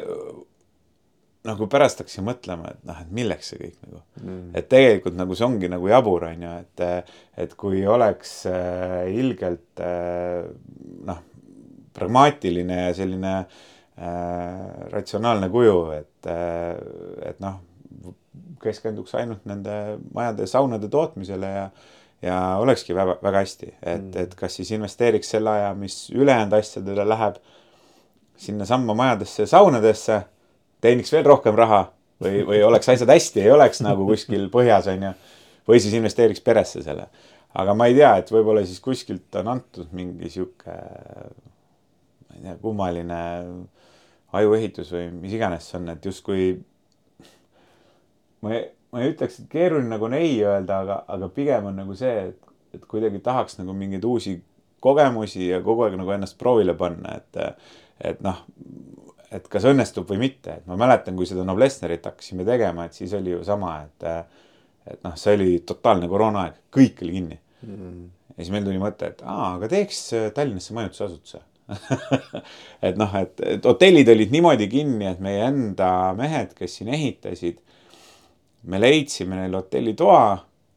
[1.44, 4.54] nagu pärast hakkasin mõtlema, et noh, et milleks see kõik nagu mm..
[4.60, 7.14] et tegelikult nagu see ongi nagu jabur, on ju, et,
[7.44, 10.46] et kui oleks äh, ilgelt äh,
[11.10, 11.20] noh,
[11.94, 14.62] pragmaatiline ja selline äh,
[14.94, 16.80] ratsionaalne kuju, et äh,,
[17.28, 17.60] et noh,
[18.64, 21.68] keskenduks ainult nende majade saunade tootmisele ja
[22.24, 27.04] ja olekski väga, väga hästi, et, et kas siis investeeriks selle aja, mis ülejäänud asjadele
[27.04, 27.42] läheb
[28.38, 30.22] sinnasamma majadesse ja saunadesse,
[30.82, 31.86] teeniks veel rohkem raha
[32.24, 35.14] või, või oleks asjad hästi, ei oleks nagu kuskil põhjas, on ju.
[35.70, 37.08] või siis investeeriks peresse selle.
[37.54, 42.56] aga ma ei tea, et võib-olla siis kuskilt on antud mingi sihuke, ma ei tea,
[42.62, 43.24] kummaline
[44.34, 46.48] ajuehitus või mis iganes see on, et justkui
[48.42, 51.78] ma ei, ma ei ütleks, et keeruline nagu on ei öelda, aga, aga pigem on
[51.84, 54.40] nagu see, et, et kuidagi tahaks nagu mingeid uusi
[54.84, 57.40] kogemusi ja kogu aeg nagu ennast proovile panna, et,
[58.02, 58.42] et noh,
[59.34, 63.14] et kas õnnestub või mitte, et ma mäletan, kui seda Noblessnerit hakkasime tegema, et siis
[63.18, 64.10] oli ju sama, et
[64.84, 68.00] et noh, see oli totaalne koroonaaeg, kõik oli kinni mm..
[68.34, 71.40] ja siis meil tuli mõte, et aa, aga teeks äh, Tallinnasse majutusasutuse
[72.88, 77.62] et noh, et, et hotellid olid niimoodi kinni, et meie enda mehed, kes siin ehitasid,
[78.68, 80.26] me leidsime neile hotellitoa,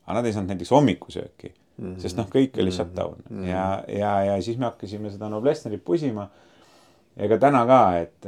[0.06, 1.84] aga nad ei saanud näiteks hommikusööki mm.
[1.84, 2.00] -hmm.
[2.02, 3.48] sest noh, kõik oli shutdown mm -hmm.
[3.50, 6.28] ja, ja, ja siis me hakkasime seda Noblessnerit pusima.
[7.16, 8.26] Ka täna ka, et,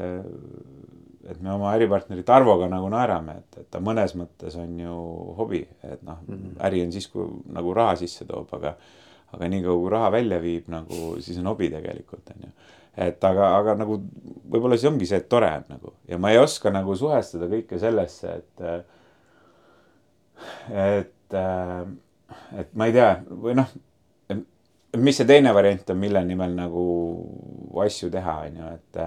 [1.29, 4.95] et me oma äripartneri Tarvoga nagu naerame, et, et ta mõnes mõttes on ju
[5.39, 8.77] hobi, et noh mm -hmm., äri on siis, kui nagu raha sisse toob, aga
[9.33, 12.53] aga niikaua kui raha välja viib nagu, siis on hobi tegelikult on ju.
[12.97, 13.99] et aga, aga nagu
[14.51, 17.79] võib-olla siis ongi see, et tore on nagu ja ma ei oska nagu suhestada kõike
[17.79, 18.63] sellesse, et
[20.71, 21.37] et,
[22.63, 23.69] et ma ei tea või noh,
[24.97, 26.85] mis see teine variant on, mille nimel nagu
[27.85, 29.01] asju teha, on ju, et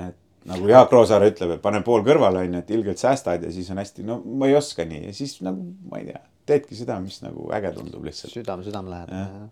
[0.00, 0.18] et
[0.50, 3.70] nagu Jaak Roosaare ütleb, et pane pool kõrvale, on ju, et ilgelt säästad ja siis
[3.72, 6.98] on hästi, no ma ei oska nii ja siis nagu ma ei tea, teedki seda,
[7.02, 8.32] mis nagu äge tundub lihtsalt.
[8.34, 9.50] südame südamelähedane.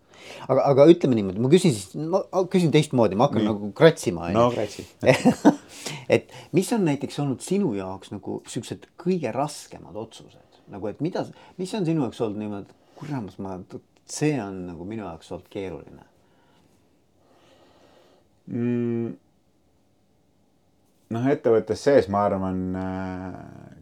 [0.49, 3.51] aga, aga ütleme niimoodi, ma küsin siis, ma küsin teistmoodi, ma hakkan nii.
[3.53, 4.31] nagu kratsima.
[4.37, 4.87] no kratsi
[6.15, 11.25] et mis on näiteks olnud sinu jaoks nagu siuksed kõige raskemad otsused nagu, et mida,
[11.61, 13.57] mis on sinu jaoks olnud niimoodi, kuramus, ma,
[14.13, 16.05] see on nagu minu jaoks olnud keeruline
[18.47, 19.17] mm.?
[21.15, 23.39] noh, ettevõttes sees ma arvan äh,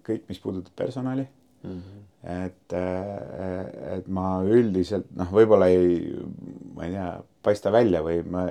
[0.07, 1.77] kõik, mis puudutab personali mm.
[1.77, 2.03] -hmm.
[2.39, 6.17] et, äh, et ma üldiselt noh, võib-olla ei,
[6.75, 7.13] ma ei tea,
[7.43, 8.47] paista välja või ma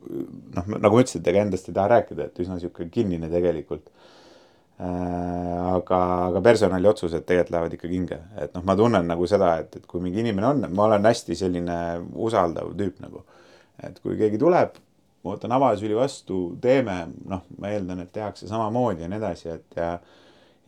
[0.00, 3.90] noh, nagu ma ütlesin, et ega endast ei taha rääkida, et üsna sihuke kinnine tegelikult
[4.80, 9.88] aga, aga personaliotsused tegelikult lähevad ikkagi hinge, et noh, ma tunnen nagu seda, et, et
[9.88, 11.76] kui mingi inimene on, ma olen hästi selline
[12.28, 13.24] usaldav tüüp nagu.
[13.80, 14.74] et kui keegi tuleb,
[15.24, 16.96] ma võtan avasüli vastu, teeme,
[17.28, 19.92] noh, ma eeldan, et tehakse samamoodi ja nii edasi, et ja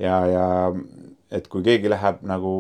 [0.01, 0.47] ja, ja
[1.31, 2.55] et kui keegi läheb nagu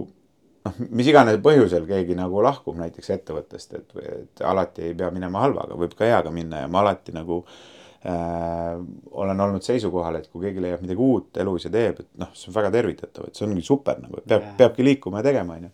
[0.65, 5.45] noh, mis iganes põhjusel keegi nagu lahkub näiteks ettevõttest, et, et alati ei pea minema
[5.45, 7.72] halvaga, võib ka heaga minna ja ma alati nagu äh,
[8.03, 12.51] olen olnud seisukohal, et kui keegi leiab midagi uut elus ja teeb, et noh, see
[12.51, 15.71] on väga tervitatav, et see ongi super nagu, et peab, peabki liikuma ja tegema, onju.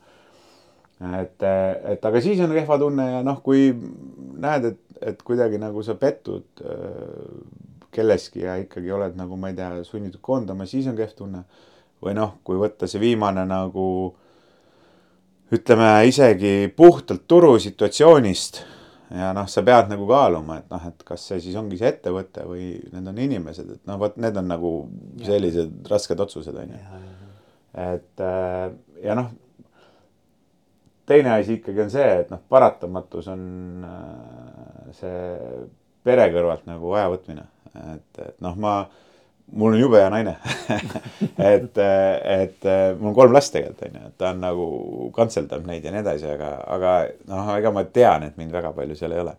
[1.22, 1.46] et,
[1.94, 5.94] et aga siis on kehva tunne ja noh, kui näed, et et kuidagi nagu sa
[5.94, 7.34] pettud äh,
[7.94, 11.44] kelleski ja ikkagi oled nagu, ma ei tea, sunnitud koondama, siis on kehv tunne.
[11.98, 13.84] või noh, kui võtta see viimane nagu
[15.50, 18.60] ütleme isegi puhtalt turusituatsioonist
[19.10, 22.44] ja noh, sa pead nagu kaaluma, et noh, et kas see siis ongi see ettevõte
[22.48, 24.72] või need on inimesed, et noh, vot need on nagu
[25.24, 25.88] sellised ja.
[25.92, 27.02] rasked otsused on ju.
[27.88, 28.64] et äh,
[29.04, 29.32] ja noh,
[31.08, 33.44] teine asi ikkagi on see, et noh, paratamatus on
[33.88, 35.20] äh, see
[36.04, 37.46] pere kõrvalt nagu ajavõtmine,
[37.94, 38.74] et, et noh, ma,
[39.52, 40.34] mul on jube hea naine
[41.52, 44.66] et, et mul on kolm last tegelikult onju, et ta on nagu
[45.16, 46.96] kantseldab neid ja nii edasi, aga, aga
[47.30, 49.36] noh, ega ma tean, et mind väga palju seal ei ole.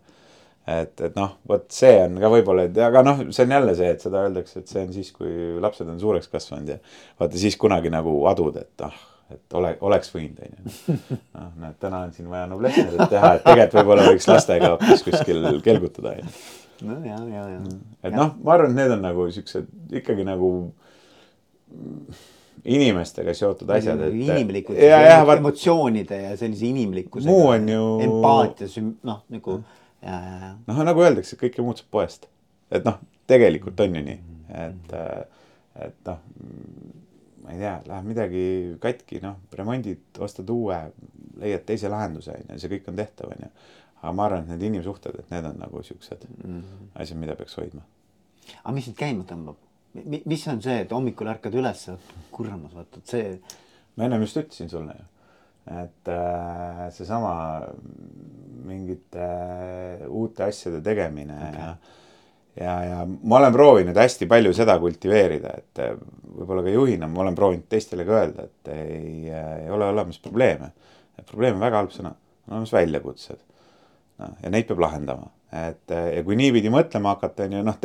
[0.69, 3.93] et, et noh, vot see on ka võib-olla, et aga noh, see on jälle see,
[3.95, 6.81] et seda öeldakse, et see on siis, kui lapsed on suureks kasvanud ja
[7.21, 10.97] vaata siis kunagi nagu adud, et ah et ole, oleks võinud, onju.
[11.37, 15.45] noh, näed, täna on siin vaja Noblesserit teha, et tegelikult võib-olla võiks lastega hoopis kuskil
[15.65, 16.33] kelgutada, onju.
[16.85, 17.61] No ja, ja, ja.
[18.03, 20.49] et noh, ma arvan, et need on nagu siuksed ikkagi nagu
[22.69, 24.15] inimestega seotud asjad, et.
[24.25, 27.31] inimlikud, emotsioonide ja sellise inimlikkusega.
[27.31, 27.85] muu on ju.
[28.07, 29.59] empaatia, noh nagu
[30.01, 30.53] ja, ja, ja.
[30.67, 32.29] noh, nagu öeldakse, kõike muud saab poest.
[32.71, 34.19] et noh, tegelikult on ju nii,
[34.65, 34.97] et,
[35.85, 36.23] et noh
[37.49, 38.45] ma ei tea, läheb midagi
[38.83, 40.77] katki, noh, remondid, ostad uue,
[41.41, 43.49] leiad teise lahenduse, on ju, see kõik on tehtav, on ju.
[44.01, 46.89] Aga ma arvan, et need inimsuhted, et need on nagu siuksed mm -hmm.
[47.01, 47.81] asjad, mida peaks hoidma.
[48.63, 49.55] aga mis sind käima tõmbab?
[50.25, 51.89] mis on see, et hommikul ärkad üles,
[52.31, 53.39] kuramus, vaata, et see.
[53.95, 55.05] ma ennem just ütlesin sulle ju,
[55.83, 57.61] et äh, seesama
[58.65, 61.61] mingite äh, uute asjade tegemine okay.
[61.61, 61.75] ja
[62.59, 65.93] ja, ja ma olen proovinud hästi palju seda kultiveerida, et eh,
[66.39, 70.71] võib-olla ka juhina ma olen proovinud teistele ka öelda, et ei, ei ole olemas probleeme.
[71.29, 72.13] probleem on väga halb sõna,
[72.47, 73.39] on olemas väljakutsed.
[74.19, 77.79] Noh, ja neid peab lahendama, et eh, ja kui niipidi mõtlema hakata, on ju noh,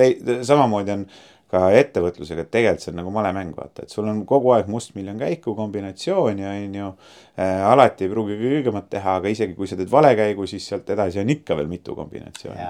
[0.46, 1.06] samamoodi on
[1.54, 5.20] ka ettevõtlusega, et tegelikult see on nagu malemäng, vaata, et sul on kogu aeg mustmiljon
[5.20, 6.90] käiku, kombinatsiooni on ju
[7.38, 7.62] äh,.
[7.68, 11.22] alati ei pruugi kõigemat teha, aga isegi kui sa teed vale käigu, siis sealt edasi
[11.22, 12.68] on ikka veel mitu kombinatsiooni.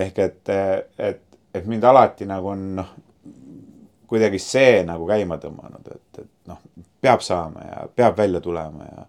[0.00, 0.54] ehk et,
[0.98, 2.90] et et mind alati nagu on noh,
[4.10, 6.58] kuidagi see nagu käima tõmmanud, et, et noh,
[7.02, 9.06] peab saama ja peab välja tulema ja,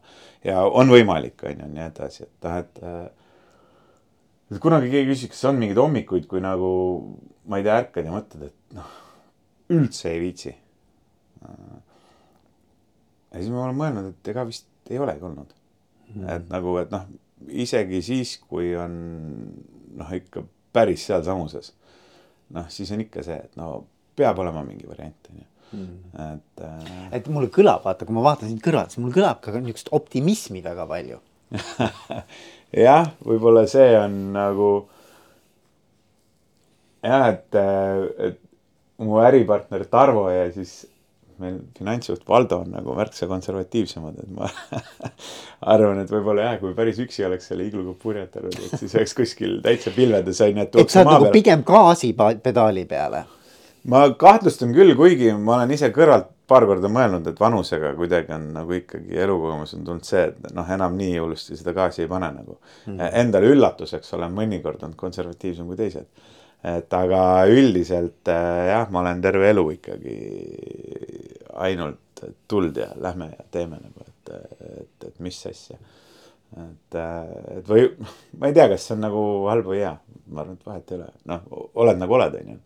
[0.51, 2.85] ja on võimalik, on ju, nii edasi, et noh, et.
[4.51, 6.69] Et kunagi keegi küsis, kas on mingeid hommikuid, kui nagu
[7.49, 8.91] ma ei tea, ärkad ja mõtled, et noh,
[9.71, 10.55] üldse ei viitsi.
[11.41, 15.53] ja siis ma olen mõelnud, et ega vist ei olegi olnud
[16.13, 16.25] mm..
[16.35, 17.07] et nagu, et noh,
[17.49, 18.97] isegi siis, kui on
[19.97, 20.43] noh, ikka
[20.75, 21.73] päris sealsamuses
[22.55, 23.71] noh, siis on ikka see, et no
[24.17, 25.47] peab olema mingi variant, on ju.
[25.71, 25.99] Mm.
[26.25, 27.03] et äh....
[27.15, 30.59] et mulle kõlab, vaata, kui ma vaatan sind kõrvalt, siis mul kõlab ka niisugust optimismi
[30.65, 31.21] väga palju
[32.75, 34.69] jah, võib-olla see on nagu
[37.03, 37.59] jah, et,
[38.29, 38.39] et
[39.01, 40.81] mu äripartner Tarvo ja siis
[41.41, 44.49] meil finantsjuht Valdo on nagu märksa konservatiivsemad, et ma
[45.73, 49.57] arvan, et võib-olla jah, kui päris üksi oleks selle igluga purjetanud, et siis oleks kuskil
[49.65, 50.81] täitsa pilvedes on ju, et.
[50.93, 53.25] sa oled nagu pigem gaasipedaali peale.
[53.89, 58.49] ma kahtlustan küll, kuigi ma olen ise kõrvalt paar korda mõelnud, et vanusega kuidagi on
[58.57, 62.29] nagu ikkagi elukogemus on tulnud see, et noh, enam nii hullusti seda gaasi ei pane
[62.35, 62.59] nagu.
[62.89, 62.99] Mm..
[63.23, 66.09] Endale üllatuseks olen mõnikord olnud konservatiivsem kui teised.
[66.71, 70.17] Et aga üldiselt äh, jah, ma olen terve elu ikkagi
[71.57, 74.33] ainult tuld ja lähme ja teeme nagu, et,
[74.83, 75.79] et, et mis asja.
[76.57, 76.95] Et,
[77.57, 77.85] et või
[78.39, 79.93] ma ei tea, kas see on nagu halb või hea,
[80.31, 81.45] ma arvan, et vahet ei ole, noh,
[81.83, 82.57] oled nagu oled, onju.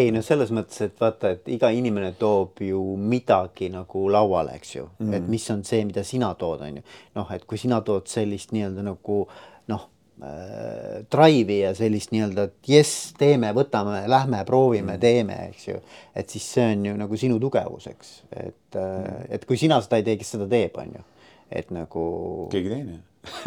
[0.00, 4.74] ei no selles mõttes, et vaata, et iga inimene toob ju midagi nagu lauale, eks
[4.74, 5.14] ju mm, -hmm.
[5.16, 6.82] et mis on see, mida sina tood, onju.
[7.14, 9.20] noh, et kui sina tood sellist nii-öelda nagu
[9.68, 9.88] noh
[10.22, 15.82] äh, drive'i ja sellist nii-öelda, et jess, teeme, võtame, lähme, proovime mm., teeme, eks ju.
[16.14, 20.02] et siis see on ju nagu sinu tugevus, eks, et mm., et kui sina seda
[20.02, 21.04] ei tee, kes seda teeb, on ju.
[21.50, 22.08] et nagu.
[22.50, 22.98] keegi teine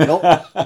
[0.07, 0.19] no,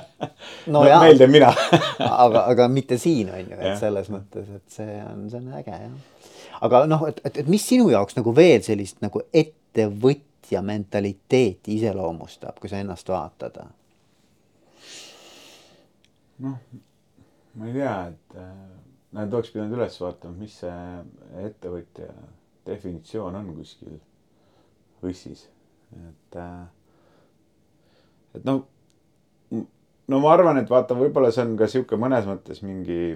[0.74, 0.84] no, no
[1.18, 1.52] teen mina.
[2.26, 5.74] Aga, aga mitte siin on ju, et selles mõttes, et see on, see on äge
[5.74, 6.30] jah.
[6.66, 12.60] aga noh, et, et, et mis sinu jaoks nagu veel sellist nagu ettevõtja mentaliteeti iseloomustab,
[12.62, 13.60] kui sa ennast vaatad?
[16.46, 16.56] noh,
[17.56, 18.54] ma ei tea, et äh,
[19.16, 22.12] nad oleks pidanud üles vaatama, mis see ettevõtja
[22.68, 24.00] definitsioon on kuskil
[25.04, 25.46] võssis,
[25.96, 26.64] et äh,
[28.36, 28.66] et noh
[30.08, 33.16] no ma arvan, et vaata, võib-olla see on ka sihuke mõnes mõttes mingi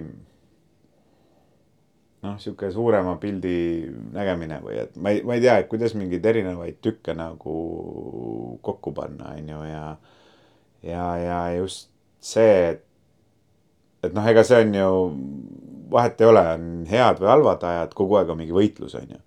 [2.24, 3.54] noh, sihuke suurema pildi
[4.14, 7.56] nägemine või et ma ei, ma ei tea, et kuidas mingeid erinevaid tükke nagu
[8.66, 9.84] kokku panna, on ju, ja
[10.82, 12.86] ja, ja just see, et
[14.04, 14.92] et noh, ega see on ju,
[15.92, 19.20] vahet ei ole, on head või halvad ajad, kogu aeg on mingi võitlus, on ju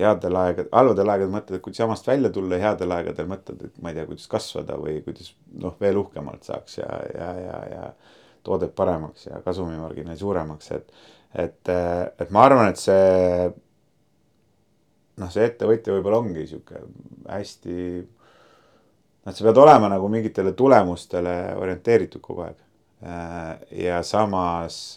[0.00, 3.82] headel aegadel, halvadel aegadel mõtled, et kuidas jamast välja tulla ja headel aegadel mõtled, et
[3.82, 7.90] ma ei tea, kuidas kasvada või kuidas noh, veel uhkemalt saaks ja, ja, ja, ja
[8.42, 11.04] toodet paremaks ja kasumimarginaali suuremaks, et,
[11.44, 13.52] et, et ma arvan, et see
[15.20, 16.80] noh, see ettevõtja võib-olla ongi sihuke
[17.28, 17.76] hästi,
[19.26, 22.58] noh, sa pead olema nagu mingitele tulemustele orienteeritud kogu aeg.
[23.74, 24.96] ja samas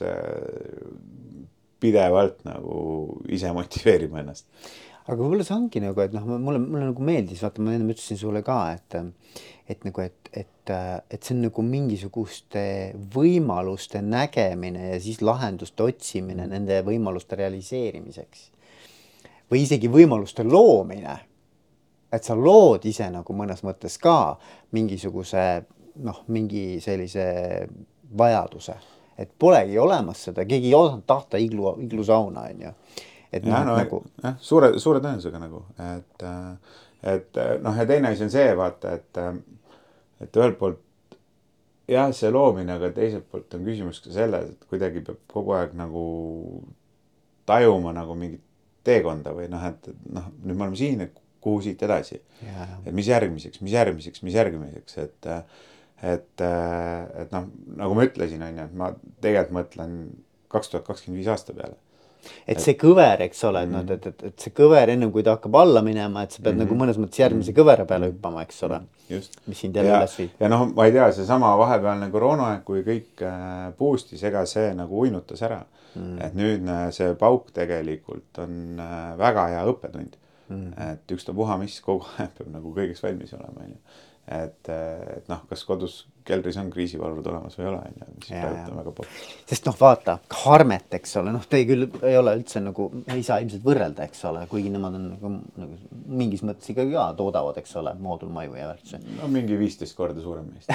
[1.82, 2.76] pidevalt nagu
[3.34, 4.46] ise motiveerima ennast
[5.06, 8.20] aga võib-olla see ongi nagu, et noh, mulle, mulle nagu meeldis, vaata, ma enne ütlesin
[8.20, 8.98] sulle ka, et
[9.68, 10.72] et nagu, et, et,
[11.10, 12.66] et see on nagu mingisuguste
[13.14, 18.52] võimaluste nägemine ja siis lahenduste otsimine nende võimaluste realiseerimiseks.
[19.52, 21.18] või isegi võimaluste loomine.
[22.12, 24.38] et sa lood ise nagu mõnes mõttes ka
[24.72, 25.66] mingisuguse
[25.96, 27.68] noh, mingi sellise
[28.18, 28.76] vajaduse,
[29.18, 32.72] et polegi olemas seda, keegi ei osanud tahta iglu, iglusauna, on ju
[33.32, 34.02] et noh, no, nagu.
[34.24, 36.26] jah, suure, suure tõenäosusega nagu, et,
[37.16, 39.22] et noh, ja teine asi on see, vaata, et,
[40.26, 40.82] et ühelt poolt
[41.92, 45.76] jah, see loomine, aga teiselt poolt on küsimus ka selles, et kuidagi peab kogu aeg
[45.78, 46.06] nagu
[47.50, 48.44] tajuma nagu mingit
[48.86, 52.20] teekonda või noh, et noh, nüüd me oleme siin, et kuhu siit edasi.
[52.86, 55.30] et mis järgmiseks, mis järgmiseks, mis järgmiseks, et,
[56.02, 57.50] et, et noh,
[57.82, 59.98] nagu ma ütlesin, on ju, et ma tegelikult mõtlen
[60.52, 61.78] kaks tuhat kakskümmend viis aasta peale
[62.48, 63.98] et see kõver, eks ole, et noh, mm.
[63.98, 66.62] et, et, et see kõver ennem kui ta hakkab alla minema, et sa pead mm
[66.62, 66.66] -hmm.
[66.66, 67.58] nagu mõnes mõttes järgmise mm.
[67.60, 68.82] kõvera peale hüppama, eks ole.
[69.46, 70.30] mis sind jälle üles viib.
[70.40, 75.00] ja noh, ma ei tea, seesama vahepealne koroonaaeg, kui kõik äh, boost'is, ega see nagu
[75.00, 75.62] uinutas ära
[75.96, 76.22] mm..
[76.22, 80.18] et nüüdne see pauk tegelikult on äh, väga hea õppetund
[80.50, 80.74] mm..
[80.92, 83.78] et ükstapuha mis, kogu aeg peab nagu kõigeks valmis olema, onju
[84.28, 88.30] et, et noh, kas kodus keldris on kriisivalvud olemas või ei ole, on ju, mis
[88.32, 89.18] praegu on väga popp.
[89.50, 93.40] sest noh, vaata, Harmet, eks ole, noh, te küll ei ole üldse nagu, ei saa
[93.44, 97.76] ilmselt võrrelda, eks ole, kuigi nemad on nagu, nagu mingis mõttes ikkagi ka toodavad, eks
[97.82, 99.02] ole, moodulmaju ja värkse.
[99.20, 100.72] no mingi viisteist korda suurem meist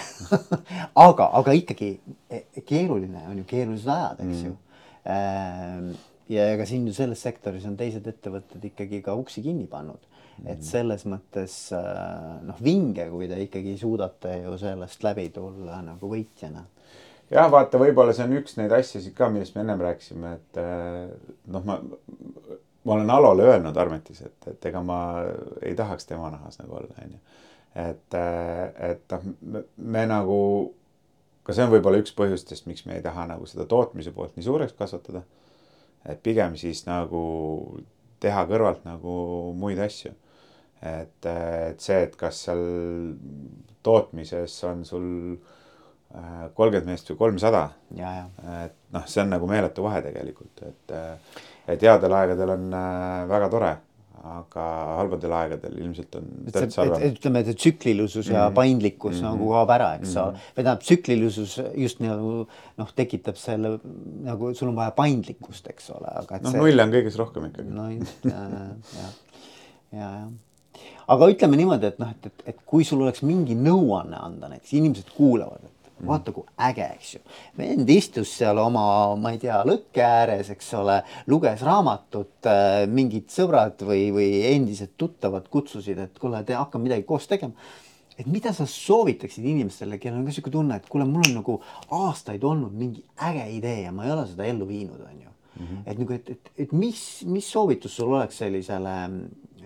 [1.06, 1.92] aga, aga ikkagi
[2.30, 4.46] e, keeruline on ju, keerulised ajad, eks mm.
[4.46, 5.90] ju ehm,
[6.30, 10.06] ja ega siin ju selles sektoris on teised ettevõtted ikkagi ka uksi kinni pannud
[10.48, 16.11] et selles mõttes äh, noh, vinge, kui te ikkagi suudate ju sellest läbi tulla nagu
[16.11, 16.64] võitjana.
[17.31, 21.11] jah, vaata, võib-olla see on üks neid asjasid ka, millest me ennem rääkisime, et äh,
[21.53, 21.79] noh, ma,
[22.85, 25.00] ma olen Alole öelnud Armetis, et, et ega ma
[25.62, 27.20] ei tahaks tema nahas nagu olla, onju.
[27.85, 30.40] et, äh, et noh, me nagu,
[31.44, 34.48] ka see on võib-olla üks põhjustest, miks me ei taha nagu seda tootmise poolt nii
[34.48, 35.22] suureks kasvatada.
[36.09, 37.20] et pigem siis nagu
[38.20, 39.12] teha kõrvalt nagu
[39.57, 40.14] muid asju
[40.82, 42.62] et, et see, et kas seal
[43.84, 45.06] tootmises on sul
[46.14, 47.68] äh, kolmkümmend meest või kolmsada.
[48.64, 50.98] et noh, see on nagu meeletu vahe tegelikult, et,
[51.68, 53.70] et headel aegadel on äh, väga tore,
[54.31, 54.64] aga
[54.98, 56.26] halbadel aegadel ilmselt on.
[56.48, 58.54] ütleme, et tsüklilisus ja mm -hmm.
[58.54, 59.31] paindlikkus mm -hmm.
[59.31, 63.78] nagu kaob ära, eks ole mm -hmm., või tähendab tsüklilisus just nagu noh, tekitab selle
[64.24, 66.38] nagu sul on vaja paindlikkust, eks ole, aga.
[66.42, 67.68] noh see..., nulle on kõiges rohkem ikkagi.
[67.68, 68.44] no just ja,
[69.00, 69.08] ja,
[69.92, 70.28] ja, ja
[71.11, 74.75] aga ütleme niimoodi, et noh, et, et, et kui sul oleks mingi nõuanne anda, näiteks
[74.79, 77.21] inimesed kuulavad, et vaata kui äge, eks ju.
[77.58, 78.85] vend istus seal oma,
[79.21, 81.00] ma ei tea, lõkke ääres, eks ole,
[81.31, 82.48] luges raamatut,
[82.92, 87.56] mingid sõbrad või, või endised tuttavad kutsusid, et kuule, te hakkame midagi koos tegema
[88.21, 91.56] et mida sa soovitaksid inimestele, kellel on ka sihuke tunne, et kuule, mul on nagu
[91.96, 95.67] aastaid olnud mingi äge idee ja ma ei ole seda ellu viinud, on ju mm.
[95.67, 95.79] -hmm.
[95.87, 98.96] et nagu, et, et, et mis, mis soovitus sul oleks sellisele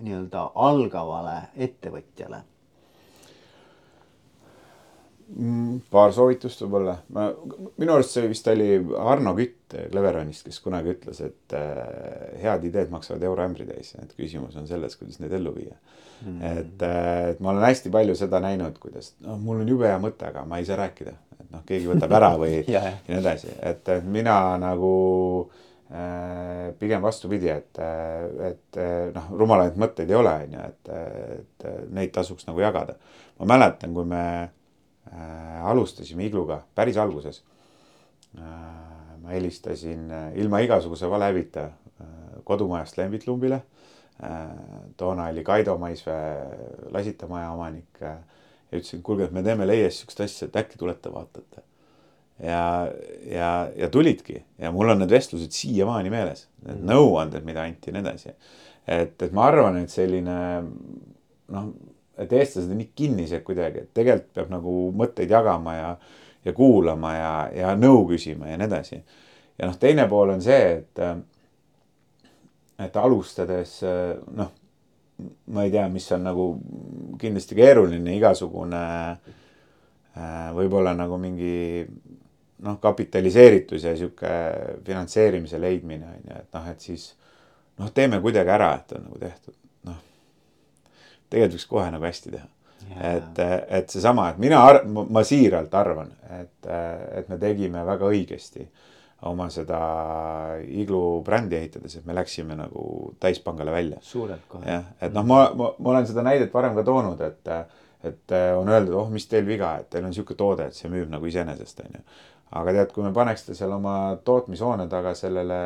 [0.00, 2.42] nii-öelda algavale ettevõtjale?
[5.34, 7.30] Mm, paar soovitust võib-olla, ma,
[7.80, 11.78] minu arust see vist oli Arno Kütt Cleveronist, kes kunagi ütles, et äh,
[12.42, 16.28] head ideed maksavad euroämbri täis, et küsimus on selles, kuidas neid ellu viia mm.
[16.28, 16.60] -hmm.
[16.60, 19.98] et, äh, et ma olen hästi palju seda näinud, kuidas noh, mul on jube hea
[19.98, 23.56] mõte, aga ma ei saa rääkida, et noh, keegi võtab ära või ja, nii edasi,
[23.62, 24.92] et mina nagu
[25.48, 25.64] äh,
[26.80, 27.78] pigem vastupidi, et,
[28.48, 28.78] et
[29.14, 30.88] noh, rumalaid mõtteid ei ole, on ju, et,
[31.36, 32.96] et neid tasuks nagu jagada.
[33.38, 34.22] ma mäletan, kui me
[35.12, 37.42] äh, alustasime Igluga päris alguses
[38.38, 38.48] äh,.
[39.24, 42.06] ma helistasin äh, ilma igasuguse valehäbita äh,
[42.44, 43.60] kodumajast Lembitlumbile
[44.22, 44.48] äh,.
[44.96, 48.16] toona oli Kaido Maisvee lasitamaja omanik äh,
[48.74, 51.62] ja ütlesin, kuulge, et me teeme Leies siukest asja, et äkki tulete vaatate.
[52.42, 52.90] Ja,
[53.30, 56.92] ja, ja tulidki ja mul on need vestlused siiamaani meeles, need mm.
[56.92, 58.34] nõuanded, mida anti ja nii edasi.
[58.86, 60.38] et, et ma arvan, et selline
[61.54, 61.74] noh
[62.18, 65.92] et eestlased on nii kinnised kuidagi, et tegelikult peab nagu mõtteid jagama ja,
[66.46, 69.00] ja kuulama ja, ja nõu küsima ja nii edasi.
[69.58, 71.02] ja noh, teine pool on see, et,
[72.86, 74.52] et alustades noh,
[75.54, 76.48] ma ei tea, mis on nagu
[77.20, 78.84] kindlasti keeruline, igasugune
[80.54, 81.82] võib-olla nagu mingi
[82.62, 84.30] noh, kapitaliseeritus ja sihuke
[84.86, 87.10] finantseerimise leidmine on ju, et noh, et siis
[87.78, 89.54] noh, teeme kuidagi ära, et on nagu tehtud
[91.34, 92.48] tegelikult võiks kohe nagu hästi teha.
[93.10, 93.38] et,
[93.78, 96.66] et seesama, et mina, ma siiralt arvan, et,
[97.18, 98.66] et me tegime väga õigesti
[99.24, 99.78] oma seda
[100.68, 104.02] iglu brändi ehitades, et me läksime nagu täispangale välja.
[104.04, 104.68] suurelt kohe.
[104.68, 107.54] jah, et noh, ma, ma, ma olen seda näidet varem ka toonud, et,
[108.04, 111.08] et on öeldud, oh, mis teil viga, et teil on sihuke toode, et see müüb
[111.12, 112.04] nagu iseenesest, on ju
[112.54, 113.94] aga tead, kui me paneks ta seal oma
[114.24, 115.58] tootmishoone taga sellele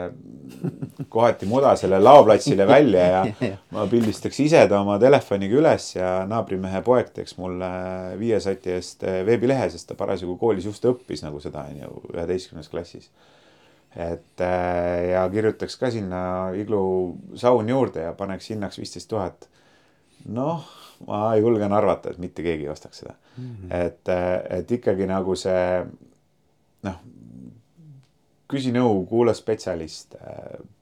[1.13, 3.21] kohati mudasele laoplatsile välja ja
[3.75, 7.69] ma pildistaks ise ta oma telefoniga üles ja naabrimehe poeg teeks mulle
[8.21, 12.73] viie sati eest veebilehe, sest ta parasjagu koolis just õppis nagu seda on ju üheteistkümnes
[12.73, 13.11] klassis.
[13.97, 16.25] et äh, ja kirjutaks ka sinna
[16.57, 16.83] iglu
[17.37, 19.49] saun juurde ja paneks hinnaks viisteist tuhat.
[20.25, 20.65] noh,
[21.07, 23.45] ma julgen arvata, et mitte keegi ei ostaks seda mm.
[23.45, 23.77] -hmm.
[23.87, 25.85] et, äh, et ikkagi nagu see
[26.87, 27.01] noh,
[28.49, 30.21] küsi nõu, kuula spetsialiste,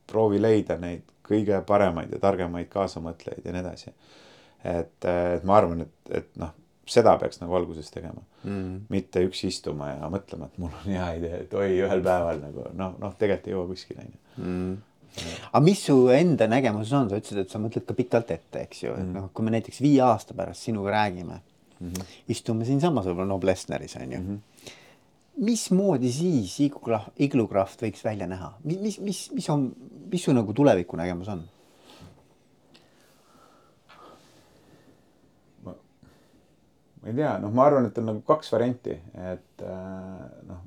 [0.07, 3.93] proovi leida neid kõige paremaid ja targemaid kaasamõtlejaid ja nii edasi.
[4.63, 6.53] et, et ma arvan, et, et noh,
[6.87, 8.87] seda peaks nagu alguses tegema mm..
[8.91, 12.69] mitte üksi istuma ja mõtlema, et mul on hea idee, et oi, ühel päeval nagu
[12.79, 14.77] noh, noh, tegelikult ei jõua kuskile, on ju mm
[15.25, 18.83] aga mis su enda nägemus on, sa ütlesid, et sa mõtled ka pikalt ette, eks
[18.83, 19.15] ju, et mm.
[19.15, 22.11] noh, kui me näiteks viie aasta pärast sinuga räägime mm, -hmm.
[22.35, 24.27] istume siinsamas võib-olla Noblessneris on ju mm.
[24.27, 24.56] -hmm
[25.37, 29.69] mismoodi siis Iglukraft, Iglukraft võiks välja näha, mis, mis, mis, mis on,
[30.13, 31.45] mis su nagu tulevikunägemus on?
[35.67, 40.65] ma ei tea, noh, ma arvan, et on nagu kaks varianti, et äh, noh,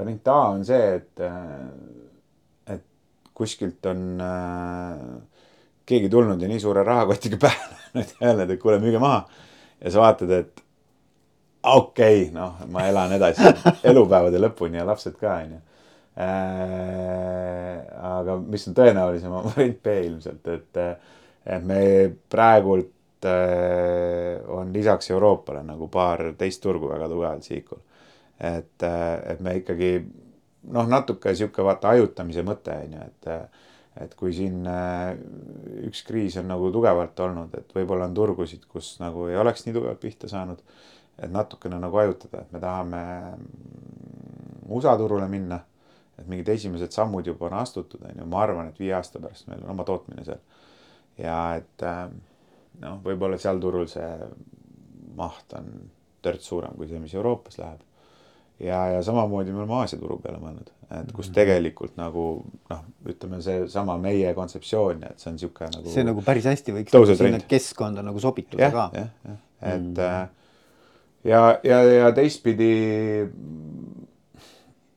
[0.00, 2.82] variant A on see, et, äh, et
[3.36, 5.04] kuskilt on äh,
[5.86, 9.22] keegi tulnud ja nii suure rahakotiga pähe löönud ja öelnud, et kuule, müüge maha.
[9.78, 10.63] ja sa vaatad, et
[11.64, 13.48] okei okay,, noh, ma elan edasi
[13.90, 15.60] elupäevade lõpuni ja lapsed ka, onju.
[16.14, 17.78] Äh,
[18.14, 20.78] aga mis on tõenäolisem, variant B ilmselt, et,
[21.56, 21.80] et me
[22.30, 27.82] praegult äh, on lisaks Euroopale nagu paar teist turgu väga tugevalt sihikul.
[28.38, 29.90] et, et me ikkagi
[30.74, 33.62] noh, natuke sihuke vaata hajutamise mõte on ju, et
[33.94, 34.64] et kui siin
[35.86, 39.74] üks kriis on nagu tugevalt olnud, et võib-olla on turgusid, kus nagu ei oleks nii
[39.76, 40.58] tugevalt pihta saanud
[41.18, 43.04] et natukene nagu hajutada, et me tahame
[44.68, 45.60] USA turule minna.
[46.18, 49.48] et mingid esimesed sammud juba on astutud, on ju, ma arvan, et viie aasta pärast
[49.50, 50.38] meil on oma tootmine seal.
[51.18, 52.04] ja et äh,
[52.82, 54.12] noh, võib-olla seal turul see
[55.18, 55.72] maht on
[56.22, 57.82] törts suurem kui see, mis Euroopas läheb.
[58.62, 61.34] ja, ja samamoodi me oleme Aasia turu peale mõelnud, et kus mhm.
[61.40, 62.28] tegelikult nagu
[62.70, 65.90] noh, ütleme seesama meie kontseptsioon, et see on sihuke nagu.
[65.90, 68.88] see nagu päris hästi võiks nagu sinna keskkonda nagu sobituda ka.
[68.94, 69.98] jah, jah, et mm.
[69.98, 70.40] -hmm
[71.24, 72.70] ja, ja, ja teistpidi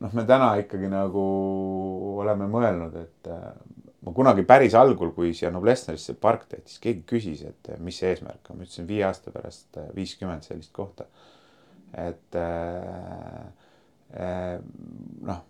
[0.04, 1.24] noh, me täna ikkagi nagu
[2.22, 3.50] oleme mõelnud, et äh,
[4.06, 8.14] ma kunagi päris algul, kui siia Noblessnerisse park tehti, siis keegi küsis, et mis see
[8.14, 11.08] eesmärk on, ma ütlesin viie aasta pärast äh, viiskümmend sellist kohta.
[11.98, 13.44] et äh,
[14.20, 14.58] äh,
[15.28, 15.44] noh,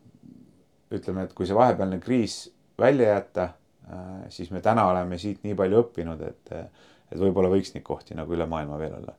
[0.94, 2.46] ütleme, et kui see vahepealne kriis
[2.80, 3.48] välja jätta
[3.90, 6.52] äh,, siis me täna oleme siit nii palju õppinud, et,
[7.12, 9.16] et võib-olla võiks neid kohti nagu üle maailma veel olla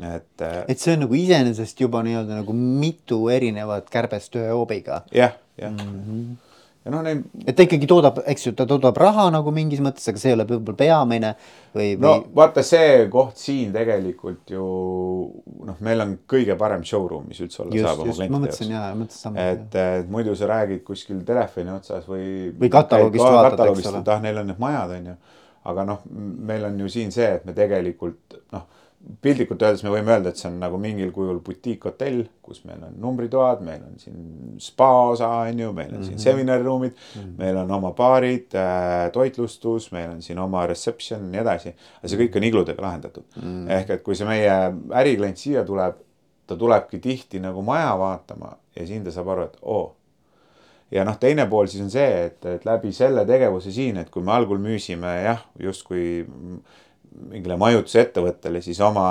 [0.00, 0.40] et.
[0.40, 5.04] äh, et see on nagu iseenesest juba nii-öelda nagu mitu erinevat kärbest ühe hoobiga.
[5.12, 6.02] jah, jah mm.
[6.06, 6.34] -hmm.
[6.84, 7.24] ja noh, neid.
[7.46, 10.36] et ta ikkagi toodab, eks ju, ta toodab raha nagu mingis mõttes, aga see ei
[10.36, 11.32] ole võib-olla peamine
[11.74, 12.02] või, või.
[12.04, 14.66] no vaata, see koht siin tegelikult ju
[15.66, 18.92] noh, meil on kõige parem showroom, mis üldse olla just, saab just, ma mõtlesin jaa,
[18.94, 19.48] mõtlesin sama.
[19.54, 22.52] et, et muidu sa räägid kuskil telefoni otsas või.
[22.60, 24.04] Või kataloogist vaatad, eks ole.
[24.12, 25.18] ah, neil on need majad, on ju.
[25.72, 26.08] aga noh,
[26.52, 28.68] meil on ju siin see, et me tegelikult noh,
[29.22, 32.94] piltlikult öeldes me võime öelda, et see on nagu mingil kujul butiikhotell, kus meil on
[33.02, 37.34] numbritoad, meil on siin spa osa, on ju, meil on siin seminariruumid mm, -hmm.
[37.38, 41.74] meil on oma baarid äh,, toitlustus, meil on siin oma reception ja nii edasi.
[41.98, 43.42] aga see kõik on igludega lahendatud mm.
[43.42, 43.70] -hmm.
[43.78, 44.56] ehk et kui see meie
[45.02, 46.02] äriklient siia tuleb,
[46.46, 49.94] ta tulebki tihti nagu maja vaatama ja siin ta saab aru, et oo
[50.90, 54.22] ja noh, teine pool siis on see, et, et läbi selle tegevuse siin, et kui
[54.22, 56.24] me algul müüsime jah, justkui
[57.30, 59.08] mingile majutusettevõttele siis oma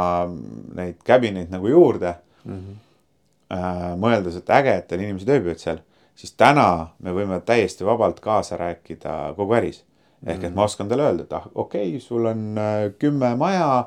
[0.77, 2.59] neid cabineid nagu juurde mm.
[2.59, 3.97] -hmm.
[4.01, 5.81] mõeldes, et äge, et inimesed ööbivad seal,
[6.15, 9.83] siis täna me võime täiesti vabalt kaasa rääkida kogu äris.
[10.25, 13.85] ehk et ma oskan talle öelda, et ah, okei okay,, sul on äh, kümme maja,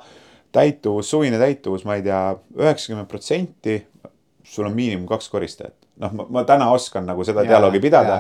[0.53, 3.87] täituvus, suvine täituvus, ma ei tea, üheksakümmend protsenti.
[4.43, 8.19] sul on miinimum kaks koristajat noh, ma täna oskan nagu seda Jaa, dialoogi pidada,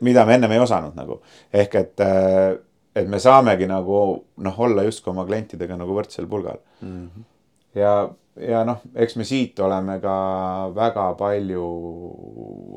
[0.00, 1.20] mida me ennem ei osanud nagu
[1.52, 2.56] ehk et äh,
[2.96, 3.98] et me saamegi nagu
[4.44, 7.02] noh, olla justkui oma klientidega nagu võrdsel pulgal mm.
[7.02, 7.26] -hmm.
[7.80, 7.92] ja,
[8.48, 10.16] ja noh, eks me siit oleme ka
[10.74, 11.66] väga palju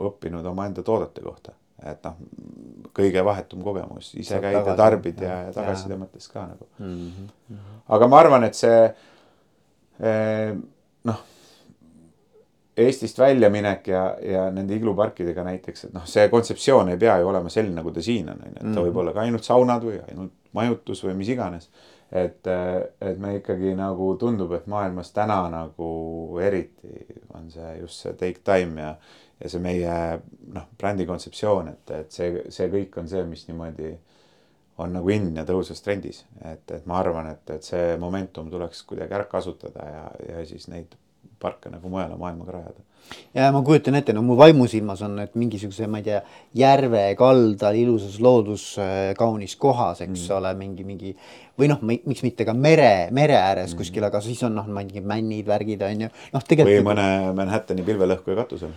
[0.10, 2.20] õppinud omaenda toodete kohta, et noh,
[2.96, 7.58] kõige vahetum kogemus, ise käid ja tarbid ja, ja tagasiside mõttes ka nagu Mm -hmm.
[7.88, 8.94] aga ma arvan, et see
[10.00, 10.56] eh,
[11.04, 11.24] noh,
[12.80, 17.52] Eestist väljaminek ja, ja nende igluparkidega näiteks, et noh, see kontseptsioon ei pea ju olema
[17.52, 19.98] selline, nagu ta siin on, on ju, et ta võib olla ka ainult saunad või
[20.06, 21.70] ainult majutus või mis iganes.
[22.12, 22.48] et,
[23.06, 25.90] et me ikkagi nagu tundub, et maailmas täna nagu
[26.42, 27.06] eriti
[27.38, 28.96] on see just see take time ja,
[29.44, 29.98] ja see meie
[30.54, 33.92] noh, brändi kontseptsioon, et, et see, see kõik on see, mis niimoodi
[34.80, 38.82] on nagu in ja tõusvas trendis, et, et ma arvan, et, et see momentum tuleks
[38.90, 40.96] kuidagi ära kasutada ja, ja siis neid
[41.40, 42.86] parke nagu mujale maailmaga rajada.
[43.34, 46.20] ja ma kujutan ette, no mu vaimusilmas on, et mingisuguse, ma ei tea,
[46.58, 50.36] järve kaldal ilusas loodus äh, kaunis kohas, eks mm.
[50.38, 51.16] ole, mingi, mingi
[51.60, 53.82] või noh, miks mitte ka mere, mere ääres mm.
[53.82, 56.92] kuskil, aga siis on noh, tea, männid, värgid on ju, noh või tegelikult.
[56.92, 57.08] mõne
[57.40, 58.76] Manhattani pilvelõhkuja katusel.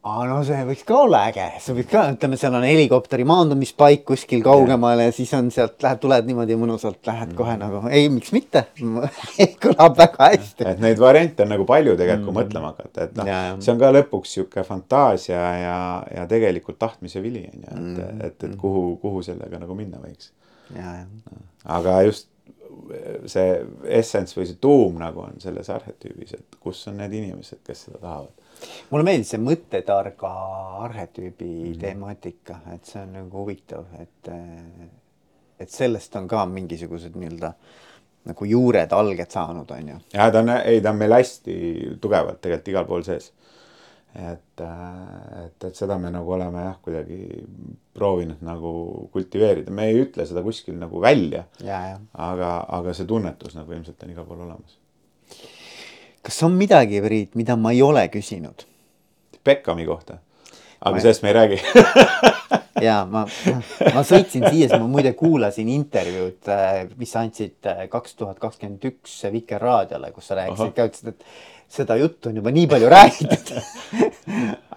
[0.00, 4.06] Aa, no see võiks ka olla äge, see võiks ka, ütleme, seal on helikopteri maandumispaik
[4.08, 8.32] kuskil kaugemal ja siis on sealt lähed, tuled niimoodi mõnusalt, lähed kohe nagu, ei, miks
[8.36, 8.64] mitte?
[9.64, 10.68] Kõlab väga hästi.
[10.72, 13.30] et neid variante on nagu palju tegelikult, kui mõtlema hakata, et noh
[13.60, 15.78] see on ka lõpuks sihuke fantaasia ja,
[16.16, 20.32] ja tegelikult tahtmise vili on ju, et, et, et kuhu, kuhu sellega nagu minna võiks.
[21.68, 22.30] aga just
[23.30, 23.54] see
[24.00, 28.00] essence või see tuum nagu on selles arhetüübis, et kus on need inimesed, kes seda
[28.00, 28.39] tahavad.
[28.90, 30.32] Mulle meeldis see mõttetarga
[30.86, 31.80] arhetüübi mm -hmm.
[31.80, 34.32] temaatika, et see on nagu huvitav, et,
[35.60, 37.54] et sellest on ka mingisugused nii-öelda
[38.30, 39.98] nagu juured, alged saanud, on ju.
[40.12, 41.54] ja ta on, ei, ta on meil hästi
[42.00, 43.32] tugevalt tegelikult igal pool sees.
[44.14, 44.62] et,
[45.44, 47.46] et, et seda me nagu oleme jah, kuidagi
[47.94, 48.72] proovinud nagu
[49.12, 52.00] kultiveerida, me ei ütle seda kuskil nagu välja, ja, ja.
[52.12, 54.76] aga, aga see tunnetus nagu ilmselt on igal pool olemas.
[56.26, 58.66] Kas on midagi, Priit, mida ma ei ole küsinud?
[59.44, 60.18] Beckami kohta,
[60.80, 61.60] aga Ma- sellest me ei räägi.
[62.80, 63.26] Ja ma,
[63.92, 66.48] ma sõitsin siia, siis ma muide kuulasin intervjuud,
[66.96, 71.96] mis sa andsid kaks tuhat kakskümmend üks Vikerraadiole, kus sa rääkisid ka, ütlesid, et seda
[71.96, 73.52] juttu on juba nii palju räägitud.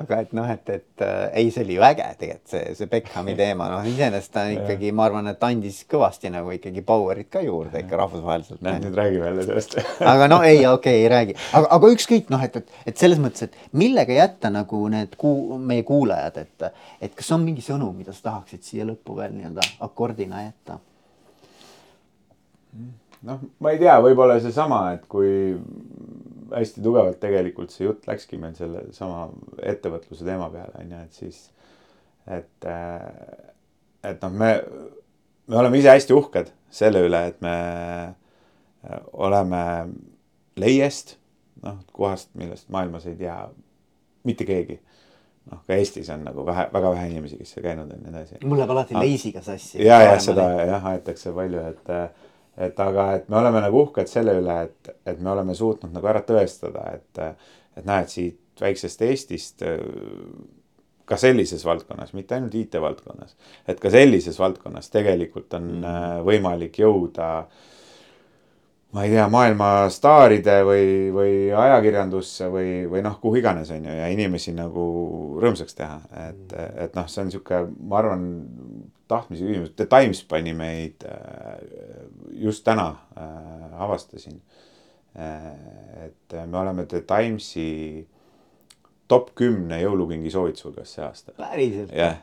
[0.04, 3.36] Aga et noh, et, et äh, ei, see oli ju äge tegelikult see, see Beckhami
[3.38, 7.82] teema, noh, iseenesest ta ikkagi, ma arvan, et andis kõvasti nagu ikkagi power'it ka juurde
[7.84, 8.62] ikka rahvusvaheliselt.
[8.66, 9.78] näed, nüüd räägime jälle sellest.
[10.14, 13.22] Aga no ei, okei okay,, ei räägi, aga, aga ükskõik noh, et, et, et selles
[13.22, 16.72] mõttes, et millega jätta nagu need kuu, meie kuulajad, et,
[17.08, 20.82] et kas on mingi sõnum, mida sa tahaksid siia lõppu veel nii-öelda akordina jätta?
[23.24, 25.54] noh, ma ei tea, võib-olla seesama, et kui
[26.56, 29.28] hästi tugevalt tegelikult see jutt läkski meil selle sama
[29.62, 31.39] ettevõtluse teema peale on ju, et siis,
[32.28, 32.68] et,
[34.04, 34.51] et noh, me,
[35.47, 37.56] me oleme ise hästi uhked selle üle, et me
[39.14, 39.62] oleme
[40.60, 41.18] leiest,
[41.64, 43.38] noh, kohast, millest maailmas ei tea
[44.28, 44.80] mitte keegi.
[45.51, 48.14] noh, ka Eestis on nagu vähe, väga vähe inimesi, kes seal käinud on ja nii
[48.14, 49.01] edasi mul läheb alati Ah.
[49.04, 49.82] leisiga sassi.
[49.84, 51.89] ja, ja seda jah aetakse palju, et,
[52.58, 56.10] et aga, et me oleme nagu uhked selle üle, et, et me oleme suutnud nagu
[56.10, 57.24] ära tõestada, et,
[57.78, 59.64] et näed siit väiksest Eestist
[61.10, 63.36] ka sellises valdkonnas, mitte ainult IT-valdkonnas,
[63.68, 66.26] et ka sellises valdkonnas tegelikult on mm.
[66.28, 67.32] võimalik jõuda
[68.93, 73.95] ma ei tea, maailma staaride või, või ajakirjandusse või, või noh, kuhu iganes, on ju,
[73.97, 74.84] ja inimesi nagu
[75.41, 75.97] rõõmsaks teha,
[76.28, 76.54] et,
[76.86, 78.28] et noh, see on sihuke, ma arvan,
[79.14, 81.05] tahtmise küsimus, The Times pani meid
[82.43, 84.41] just täna äh, avastasin.
[85.14, 88.07] et me oleme The Timesi
[89.07, 91.36] top kümne jõulukingi soovituse hulgas see aasta.
[91.38, 91.91] päriselt?
[91.93, 92.18] jah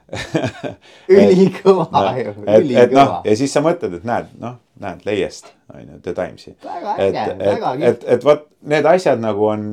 [1.20, 3.04] ülikõva no, ju, ülikõva.
[3.04, 6.56] noh, ja siis sa mõtled, et näed, noh, näed leiest, on ju, The Timesi.
[6.64, 7.86] väga äge, väga kihvt.
[7.92, 9.70] et, et vot need asjad nagu on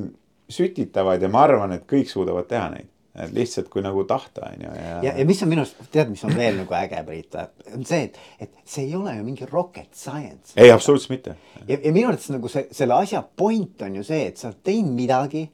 [0.52, 4.66] sütitavad ja ma arvan, et kõik suudavad teha neid et lihtsalt kui nagu tahta, on
[4.66, 4.72] ju.
[4.78, 7.38] ja, ja, ja mis on minu arust, tead, mis on veel nagu äge, Priit,
[7.74, 10.56] on see, et, et see ei ole ju mingi rocket science.
[10.56, 11.38] ei, absoluutselt mitte.
[11.66, 14.62] ja, ja minu arvates nagu see, selle asja point on ju see, et sa oled
[14.66, 15.48] teinud midagi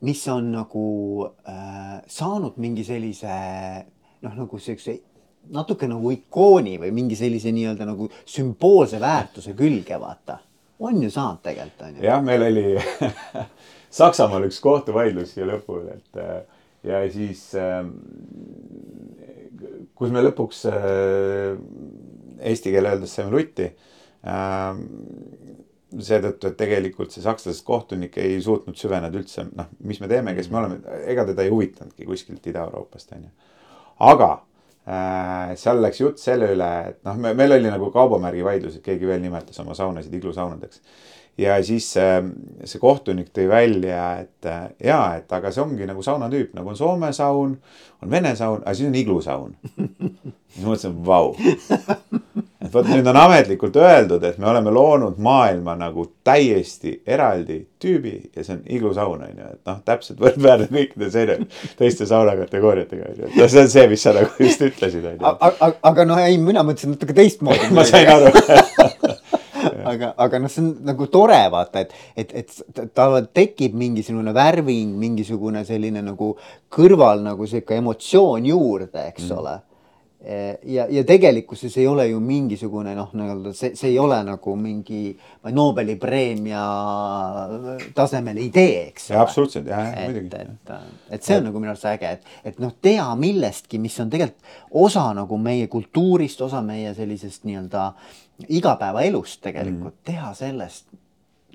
[0.00, 0.86] mis on nagu
[1.48, 3.36] äh, saanud mingi sellise
[4.22, 4.98] noh, nagu siukse
[5.54, 10.38] natuke nagu ikooni või mingi sellise nii-öelda nagu sümboolse väärtuse külge, vaata.
[10.80, 12.04] on ju saanud tegelikult on ju.
[12.04, 12.76] jah, meil oli
[13.96, 16.42] Saksamaal üks kohtuvaidlus siia lõpule, et äh,
[16.86, 17.84] ja siis äh,
[19.96, 21.56] kus me lõpuks äh,
[22.46, 24.80] eesti keele öeldes saime lutti äh,
[25.96, 30.50] seetõttu, et tegelikult see sakslasest kohtunik ei suutnud süveneda üldse, noh, mis me teeme, kes
[30.52, 33.52] me oleme, ega teda ei huvitanudki kuskilt Ida-Euroopast, on ju.
[34.10, 34.30] aga
[34.84, 38.86] äh, seal läks jutt selle üle, et noh, me, meil oli nagu kaubamärgi vaidlus, et
[38.86, 40.82] keegi veel nimetas oma saunasid iglusaunadeks.
[41.38, 42.22] Ja siis äh,
[42.64, 46.72] see kohtunik tõi välja, et äh, jaa, et aga see ongi nagu sauna tüüp, nagu
[46.72, 47.58] on Soome saun,
[48.02, 49.56] on Vene saun, aga siis on iglusaun.
[49.76, 51.34] siis mõtlesin, vau.
[52.66, 58.14] Et vot nüüd on ametlikult öeldud, et me oleme loonud maailma nagu täiesti eraldi tüübi
[58.34, 61.36] ja see on iglusaun on ju, et noh, täpselt võrdväärne kõikide seire,
[61.78, 65.04] teiste sauna kategooriatega on ju, et noh, see on see, mis sa nagu just ütlesid
[65.04, 65.34] on ju.
[65.36, 67.70] aga, aga noh, ei, mina mõtlesin natuke teistmoodi.
[67.76, 68.32] Ma sain aru
[69.92, 74.96] aga, aga noh, see on nagu tore vaata, et, et, et tal tekib mingisugune värving,
[75.00, 76.34] mingisugune selline nagu
[76.72, 79.38] kõrval nagu sihuke emotsioon juurde, eks mm.
[79.38, 79.56] ole
[80.28, 84.56] Eh, ja, ja tegelikkuses ei ole ju mingisugune noh, nii-öelda see, see ei ole nagu
[84.58, 85.12] mingi
[85.54, 86.64] Nobeli preemia
[87.94, 89.20] tasemel idee, eks ole.
[89.22, 90.32] absoluutselt, jah, jah, muidugi.
[90.34, 94.00] et, et, et see on nagu minu arust äge, et, et noh, teha millestki, mis
[94.02, 94.50] on tegelikult
[94.82, 97.86] osa nagu meie kultuurist, osa meie sellisest nii-öelda
[98.48, 100.92] igapäevaelust tegelikult mm., teha sellest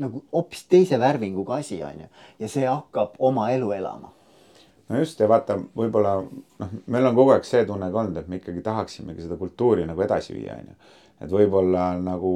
[0.02, 2.08] nagu hoopis teise värvinguga asi, on ju.
[2.40, 4.12] ja see hakkab oma elu elama
[4.90, 8.28] no just ja vaata, võib-olla noh, meil on kogu aeg see tunne ka olnud, et
[8.32, 10.94] me ikkagi tahaksimegi seda kultuuri nagu edasi viia, on ju.
[11.22, 12.34] et võib-olla nagu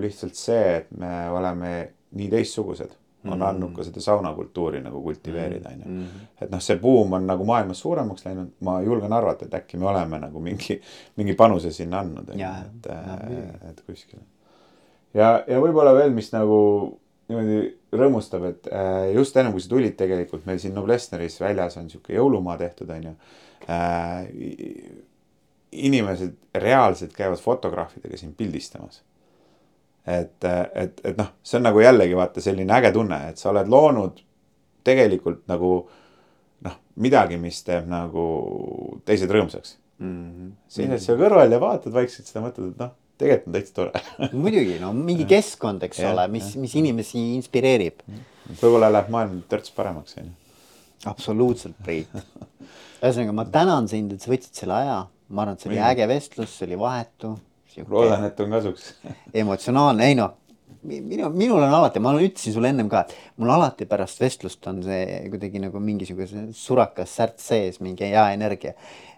[0.00, 1.74] lihtsalt see, et me oleme
[2.16, 3.48] nii teistsugused, on mm -hmm.
[3.48, 5.90] andnud ka seda saunakultuuri nagu kultiveerida, on ju.
[5.90, 6.26] Mhm.
[6.40, 9.86] et noh, see buum on nagu maailmas suuremaks läinud, ma julgen arvata, et äkki me
[9.86, 10.80] oleme nagu mingi,
[11.16, 14.18] mingi panuse sinna andnud, on ju, et, et kuskil.
[15.14, 16.60] ja, ja võib-olla veel, mis nagu
[17.28, 21.90] niimoodi rõõmustab, et äh, just enne kui sa tulid, tegelikult meil siin Noblessneris väljas on
[21.90, 23.14] sihuke jõulumaa tehtud, on ju.
[23.70, 24.26] Äh,
[25.70, 29.02] inimesed reaalselt käivad fotograafidega siin pildistamas.
[30.10, 33.70] Et, et, et noh, see on nagu jällegi vaata selline äge tunne, et sa oled
[33.70, 34.22] loonud
[34.86, 35.74] tegelikult nagu
[36.66, 38.24] noh, midagi, mis teeb nagu
[39.08, 40.08] teised rõõmsaks mm.
[40.08, 40.56] -hmm.
[40.68, 44.02] seisad seal kõrval ja vaatad vaikselt seda, mõtled, et noh tegelikult on täitsa tore
[44.44, 48.04] muidugi, no mingi keskkond, eks ja, ole, mis, mis inimesi inspireerib.
[48.60, 50.34] võib-olla läheb maailm törts paremaks, on ju.
[51.10, 52.12] absoluutselt, Priit.
[53.02, 54.98] ühesõnaga, ma tänan sind, et sa võtsid selle aja.
[55.30, 57.36] ma arvan, et see oli äge vestlus, see oli vahetu.
[57.88, 58.94] Loodan, et on kasuks
[59.42, 60.36] emotsionaalne, ei noh
[60.86, 64.82] minu, minul on alati, ma ütlesin sulle ennem ka, et mul alati pärast vestlust on
[64.86, 68.72] see kuidagi nagu mingisugune surakas särts sees, mingi hea energia.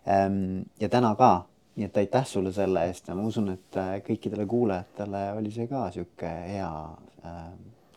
[0.08, 1.34] Ehm, ja täna ka
[1.76, 5.68] nii et aitäh sulle selle eest ja ma usun, et äh, kõikidele kuulajatele oli see
[5.70, 6.72] ka sihuke hea
[7.24, 7.38] äh,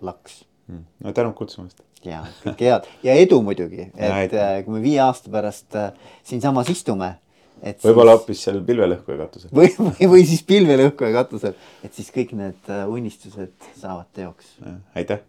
[0.06, 0.86] laks mm..
[1.04, 1.84] no tänud kutsumast.
[2.06, 5.92] ja kõike head ja edu muidugi, et äh, kui me viie aasta pärast äh,
[6.24, 7.16] siinsamas istume.
[7.84, 9.54] Võib-olla hoopis seal pilvelõhkuja katusel.
[9.56, 14.58] või, või, või siis pilvelõhkuja katusel, et siis kõik need äh, unistused saavad teoks.
[14.96, 15.24] aitäh